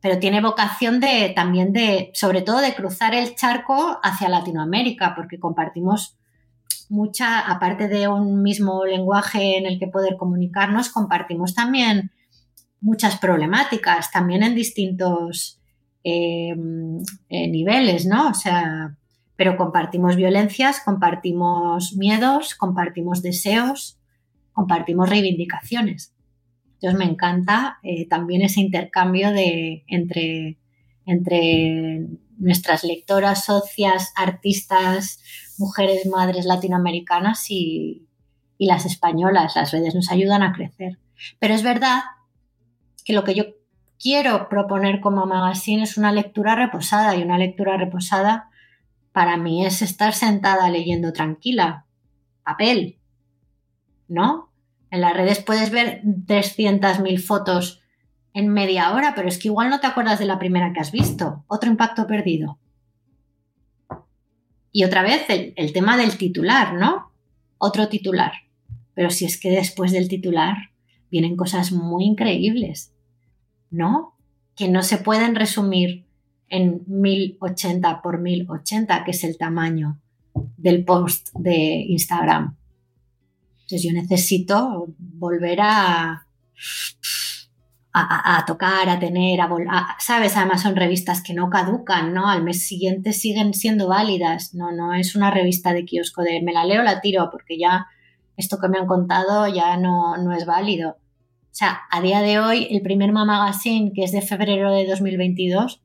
[0.00, 5.40] Pero tiene vocación de también de, sobre todo, de cruzar el charco hacia Latinoamérica, porque
[5.40, 6.16] compartimos
[6.90, 12.10] mucha, aparte de un mismo lenguaje en el que poder comunicarnos, compartimos también
[12.80, 15.58] muchas problemáticas, también en distintos
[16.04, 16.54] eh,
[17.30, 18.28] eh, niveles, ¿no?
[18.28, 18.94] O sea,
[19.36, 23.98] pero compartimos violencias, compartimos miedos, compartimos deseos,
[24.54, 26.14] compartimos reivindicaciones.
[26.74, 30.58] Entonces me encanta eh, también ese intercambio de, entre,
[31.04, 32.06] entre
[32.38, 35.20] nuestras lectoras, socias, artistas,
[35.58, 38.06] mujeres, madres latinoamericanas y,
[38.56, 39.56] y las españolas.
[39.56, 40.98] Las redes nos ayudan a crecer.
[41.38, 42.00] Pero es verdad
[43.04, 43.44] que lo que yo
[43.98, 48.50] quiero proponer como magazine es una lectura reposada y una lectura reposada
[49.12, 51.86] para mí es estar sentada leyendo tranquila,
[52.42, 52.98] papel,
[54.08, 54.50] ¿no?
[54.90, 57.82] En las redes puedes ver 300.000 fotos
[58.32, 60.92] en media hora, pero es que igual no te acuerdas de la primera que has
[60.92, 61.44] visto.
[61.46, 62.58] Otro impacto perdido.
[64.72, 67.12] Y otra vez el, tema del titular, ¿no?
[67.58, 68.32] Otro titular.
[68.92, 70.56] Pero si es que después del titular
[71.10, 72.92] vienen cosas muy increíbles,
[73.70, 74.16] ¿no?
[74.56, 76.06] Que no se pueden resumir
[76.48, 80.00] en 1080 por 1080, que es el tamaño
[80.56, 82.56] del post de Instagram.
[83.64, 86.26] Entonces yo necesito volver a,
[87.94, 90.36] a, tocar, a tener, a, ¿sabes?
[90.36, 92.28] Además son revistas que no caducan, ¿no?
[92.28, 94.52] Al mes siguiente siguen siendo válidas.
[94.52, 97.86] No, no es una revista de kiosco de me la leo, la tiro, porque ya
[98.36, 100.90] esto que me han contado ya no, no es válido.
[100.90, 105.80] O sea, a día de hoy, el primer Magazine, que es de febrero de 2022,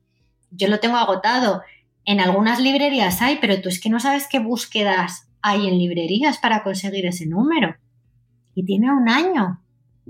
[0.50, 1.62] yo lo tengo agotado.
[2.04, 6.38] En algunas librerías hay, pero tú es que no sabes qué búsquedas hay en librerías
[6.38, 7.74] para conseguir ese número.
[8.54, 9.60] Y tiene un año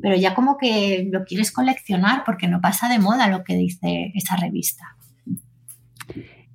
[0.01, 4.13] pero ya como que lo quieres coleccionar porque no pasa de moda lo que dice
[4.15, 4.97] esa revista.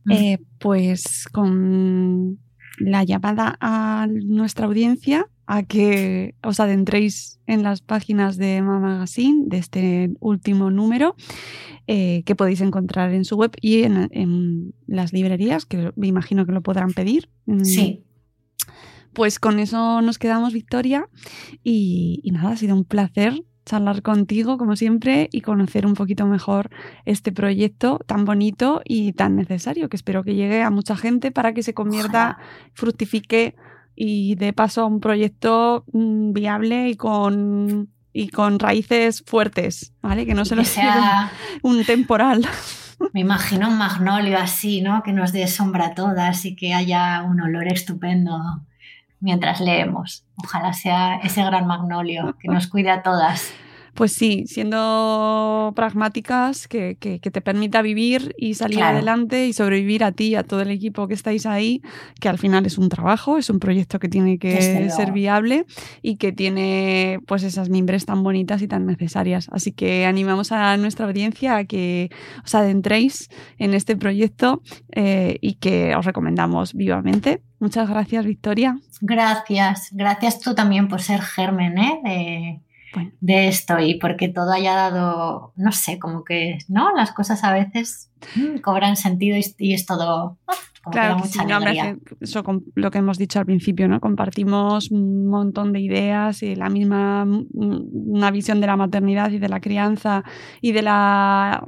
[0.10, 2.40] Eh, pues con
[2.78, 9.44] la llamada a nuestra audiencia a que os adentréis en las páginas de Mama Magazine
[9.48, 11.16] de este último número
[11.88, 16.52] eh, que podéis encontrar en su web y en, las librerías, que me imagino que
[16.52, 17.30] lo podrán pedir.
[17.64, 18.04] Sí.
[19.16, 21.08] Pues con eso nos quedamos, Victoria.
[21.64, 23.34] Y, nada, ha sido un placer
[23.66, 26.70] charlar contigo, como siempre, y conocer un poquito mejor
[27.06, 31.54] este proyecto tan bonito y tan necesario, que espero que llegue a mucha gente para
[31.54, 32.38] que se convierta,
[32.74, 33.56] fructifique
[33.96, 40.26] y de paso a un proyecto mm, viable y con, y con raíces fuertes, ¿vale?
[40.26, 41.32] Que no se lo sea
[41.64, 42.46] un temporal.
[43.14, 45.02] Me imagino un magnolio así, ¿no?
[45.04, 48.38] Que nos dé sombra a todas y que haya un olor estupendo
[49.26, 50.24] mientras leemos.
[50.38, 53.52] Ojalá sea ese gran magnolio que nos cuide a todas.
[53.96, 60.28] Pues sí, siendo pragmáticas, que, te permita vivir y salir adelante y sobrevivir a ti
[60.28, 61.82] y a todo el equipo que estáis ahí,
[62.20, 65.66] que al final es un trabajo, es un proyecto que tiene que ser viable
[66.02, 69.48] y que tiene pues esas mimbres tan bonitas y tan necesarias.
[69.54, 72.10] Así que animamos a nuestra audiencia a que
[72.44, 74.62] os adentréis en este proyecto
[74.92, 77.42] eh, y que os recomendamos vivamente.
[77.60, 78.78] Muchas gracias, Victoria.
[79.02, 82.62] Gracias, gracias tú también por ser germen ¿eh?
[83.20, 86.94] de, esto y porque todo haya dado, no sé, como que, ¿no?
[86.96, 90.38] Las cosas a veces mm, cobran sentido y, es todo...
[90.48, 94.00] Ah, claro, mucha eso con lo que hemos dicho al principio, ¿no?
[94.00, 99.40] Compartimos un montón de ideas y la misma mm, una visión de la maternidad y
[99.40, 100.24] de la crianza
[100.62, 101.64] y de la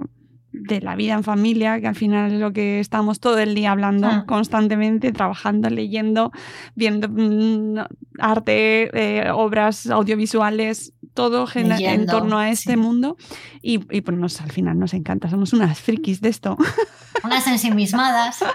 [0.60, 3.72] de la vida en familia, que al final es lo que estamos todo el día
[3.72, 4.26] hablando ah.
[4.28, 6.32] constantemente, trabajando, leyendo,
[6.76, 7.80] viendo mm,
[8.20, 13.18] arte, eh, obras audiovisuales, todo en torno a este mundo.
[13.62, 16.58] Y, pues al final nos encanta, somos unas frikis de esto.
[17.24, 18.46] Unas ensimismadas.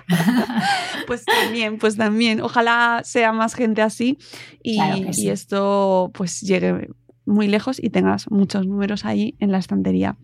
[1.09, 2.41] pues también, pues también.
[2.41, 4.19] Ojalá sea más gente así
[4.63, 4.79] y,
[5.17, 6.89] y esto pues llegue
[7.25, 10.17] muy lejos y tengas muchos números ahí en la estantería.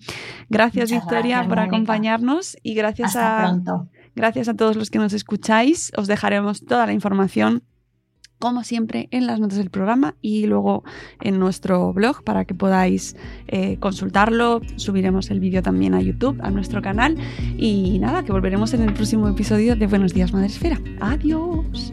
[0.49, 3.59] Gracias, Victoria, por acompañarnos y gracias a,
[4.14, 5.92] gracias a todos los que nos escucháis.
[5.96, 7.62] Os dejaremos toda la información
[8.38, 10.84] como siempre, en las notas del programa y luego
[11.20, 13.16] en nuestro blog para que podáis
[13.49, 14.61] eh, consultarlo.
[14.76, 17.16] Subiremos el vídeo también a YouTube, a nuestro canal.
[17.57, 20.78] Y nada, que volveremos en el próximo episodio de Buenos Días Madre Esfera.
[21.01, 21.92] Adiós.